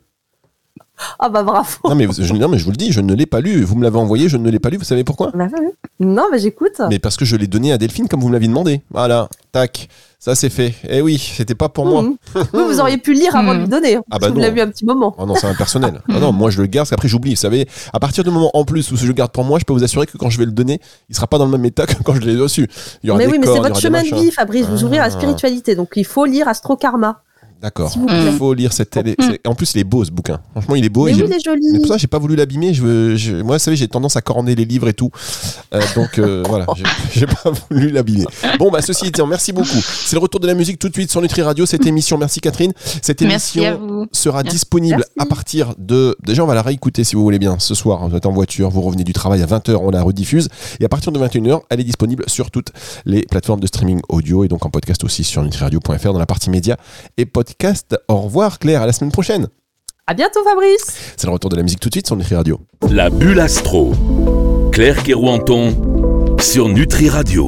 Ah 1.18 1.28
bah 1.28 1.42
bravo. 1.42 1.68
non 1.84 1.94
mais, 1.94 2.06
je, 2.18 2.32
non 2.34 2.48
mais 2.48 2.58
je 2.58 2.64
vous 2.64 2.70
le 2.70 2.76
dis, 2.76 2.92
je 2.92 3.00
ne 3.00 3.14
l'ai 3.14 3.26
pas 3.26 3.40
lu. 3.40 3.62
Vous 3.62 3.76
me 3.76 3.82
l'avez 3.84 3.98
envoyé, 3.98 4.28
je 4.28 4.36
ne 4.36 4.50
l'ai 4.50 4.58
pas 4.58 4.70
lu. 4.70 4.78
Vous 4.78 4.84
savez 4.84 5.04
pourquoi? 5.04 5.30
Bah, 5.34 5.46
oui. 5.60 5.66
Non, 6.00 6.26
mais 6.30 6.38
j'écoute. 6.38 6.80
Mais 6.90 6.98
parce 6.98 7.16
que 7.16 7.24
je 7.24 7.36
l'ai 7.36 7.46
donné 7.46 7.72
à 7.72 7.78
Delphine 7.78 8.08
comme 8.08 8.20
vous 8.20 8.28
me 8.28 8.32
l'aviez 8.32 8.48
demandé. 8.48 8.82
Voilà, 8.90 9.28
tac, 9.52 9.88
ça 10.18 10.34
c'est 10.34 10.48
fait. 10.50 10.74
Eh 10.88 11.00
oui, 11.00 11.18
c'était 11.18 11.54
pas 11.54 11.68
pour 11.68 11.86
moi. 11.86 12.02
Mhm. 12.02 12.16
Vous, 12.52 12.66
vous 12.66 12.80
auriez 12.80 12.98
pu 12.98 13.12
lire 13.14 13.34
avant 13.36 13.52
de 13.52 13.58
Mhm. 13.58 13.62
lui 13.64 13.68
donner. 13.68 13.94
hein, 13.96 14.02
Ah 14.10 14.18
parce 14.18 14.20
bah 14.22 14.26
que 14.28 14.32
vous 14.32 14.38
non. 14.38 14.42
l'avez 14.46 14.54
vu 14.54 14.60
un 14.60 14.70
petit 14.70 14.84
moment. 14.84 15.14
Oh 15.18 15.26
non, 15.26 15.34
c'est 15.34 15.46
impersonnel. 15.46 16.00
Ah 16.08 16.18
non, 16.20 16.32
moi 16.32 16.50
je 16.50 16.60
le 16.60 16.66
garde, 16.66 16.84
parce 16.84 16.90
qu'après 16.90 17.08
j'oublie. 17.08 17.30
Vous 17.30 17.36
savez, 17.40 17.68
à 17.92 18.00
partir 18.00 18.24
du 18.24 18.30
moment 18.30 18.50
en 18.54 18.64
plus 18.64 18.90
où 18.92 18.96
je 18.96 19.06
le 19.06 19.12
garde 19.12 19.30
pour 19.32 19.44
moi, 19.44 19.58
je 19.58 19.64
peux 19.64 19.72
vous 19.72 19.84
assurer 19.84 20.06
que 20.06 20.16
quand 20.18 20.30
je 20.30 20.38
vais 20.38 20.46
le 20.46 20.52
donner, 20.52 20.80
il 21.08 21.14
sera 21.14 21.26
pas 21.26 21.38
dans 21.38 21.44
le 21.46 21.50
même 21.52 21.64
état 21.64 21.86
que 21.86 22.02
quand 22.02 22.14
je 22.14 22.20
l'ai 22.20 22.36
reçu. 22.40 22.68
Il 23.02 23.08
y 23.08 23.10
aura 23.10 23.18
Mais 23.18 23.26
des 23.26 23.32
oui, 23.32 23.38
mais 23.40 23.46
c'est 23.46 23.58
votre 23.58 23.78
chemin 23.80 24.02
de 24.02 24.14
vie, 24.14 24.30
Fabrice. 24.30 24.66
Vous 24.66 24.84
ouvrir 24.84 25.02
à 25.02 25.08
la 25.08 25.12
Ah. 25.14 25.16
spiritualité. 25.16 25.74
Donc 25.74 25.90
il 25.96 26.04
faut 26.04 26.24
lire 26.24 26.46
Astro 26.48 26.76
Karma. 26.76 27.22
D'accord. 27.60 27.92
Il 28.08 28.32
faut 28.38 28.54
lire 28.54 28.72
cette 28.72 28.90
télé. 28.90 29.16
c'est- 29.18 29.40
En 29.46 29.54
plus, 29.54 29.72
il 29.74 29.80
est 29.80 29.84
beau 29.84 30.04
ce 30.04 30.10
bouquin. 30.12 30.38
Franchement, 30.52 30.76
il 30.76 30.84
est 30.84 30.88
beau. 30.88 31.06
Mais 31.06 31.10
et 31.10 31.14
oui, 31.14 31.20
il 31.20 31.24
est 31.24 31.28
Mais 31.28 31.40
joli. 31.40 31.78
pour 31.78 31.88
ça, 31.88 31.96
j'ai 31.96 32.06
pas 32.06 32.18
voulu 32.20 32.36
l'abîmer. 32.36 32.72
Je, 32.72 32.82
veux- 32.82 33.16
je- 33.16 33.34
moi, 33.42 33.56
vous 33.56 33.62
savez, 33.62 33.76
j'ai 33.76 33.88
tendance 33.88 34.14
à 34.16 34.20
corner 34.20 34.54
les 34.54 34.64
livres 34.64 34.88
et 34.88 34.92
tout. 34.94 35.10
Euh, 35.74 35.80
donc 35.96 36.18
euh, 36.18 36.44
voilà, 36.48 36.66
j'ai- 37.14 37.26
pas 37.26 37.50
voulu 37.70 37.90
l'abîmer. 37.90 38.26
Bon, 38.60 38.70
bah 38.70 38.80
ceci 38.80 39.06
étant, 39.06 39.26
merci 39.26 39.52
beaucoup. 39.52 39.66
C'est 39.82 40.14
le 40.14 40.20
retour 40.20 40.38
de 40.40 40.46
la 40.46 40.54
musique 40.54 40.78
tout 40.78 40.88
de 40.88 40.94
suite 40.94 41.10
sur 41.10 41.20
Nutri 41.20 41.42
Radio. 41.42 41.66
Cette 41.66 41.84
émission, 41.84 42.16
merci 42.16 42.40
Catherine. 42.40 42.72
Cette 43.02 43.22
émission 43.22 44.06
sera 44.12 44.42
Merci. 44.42 44.56
disponible 44.56 44.96
Merci. 44.98 45.12
à 45.18 45.26
partir 45.26 45.74
de. 45.78 46.16
Déjà, 46.24 46.44
on 46.44 46.46
va 46.46 46.54
la 46.54 46.62
réécouter 46.62 47.02
si 47.02 47.16
vous 47.16 47.22
voulez 47.22 47.38
bien 47.40 47.56
ce 47.58 47.74
soir. 47.74 48.08
Vous 48.08 48.16
êtes 48.16 48.26
en 48.26 48.32
voiture, 48.32 48.70
vous 48.70 48.82
revenez 48.82 49.02
du 49.04 49.12
travail 49.12 49.42
à 49.42 49.46
20h, 49.46 49.76
on 49.82 49.90
la 49.90 50.02
rediffuse. 50.02 50.48
Et 50.78 50.84
à 50.84 50.88
partir 50.88 51.10
de 51.10 51.18
21h, 51.18 51.62
elle 51.70 51.80
est 51.80 51.84
disponible 51.84 52.24
sur 52.28 52.50
toutes 52.52 52.70
les 53.04 53.22
plateformes 53.22 53.60
de 53.60 53.66
streaming 53.66 54.00
audio 54.08 54.44
et 54.44 54.48
donc 54.48 54.64
en 54.64 54.70
podcast 54.70 55.02
aussi 55.02 55.24
sur 55.24 55.42
nutriradio.fr 55.42 56.12
dans 56.12 56.18
la 56.18 56.26
partie 56.26 56.50
média 56.50 56.76
et 57.16 57.26
podcast. 57.48 57.96
Au 58.08 58.18
revoir 58.20 58.58
Claire, 58.58 58.82
à 58.82 58.86
la 58.86 58.92
semaine 58.92 59.12
prochaine. 59.12 59.48
À 60.06 60.14
bientôt, 60.14 60.42
Fabrice. 60.44 61.14
C'est 61.16 61.26
le 61.26 61.32
retour 61.32 61.50
de 61.50 61.56
la 61.56 61.62
musique 61.62 61.80
tout 61.80 61.88
de 61.88 61.94
suite 61.94 62.06
sur 62.06 62.16
Nutri 62.16 62.34
Radio. 62.34 62.60
La 62.90 63.10
bulle 63.10 63.40
astro. 63.40 63.92
Claire 64.72 65.02
Kerouanton 65.02 66.36
sur 66.40 66.68
Nutri 66.68 67.08
Radio. 67.08 67.46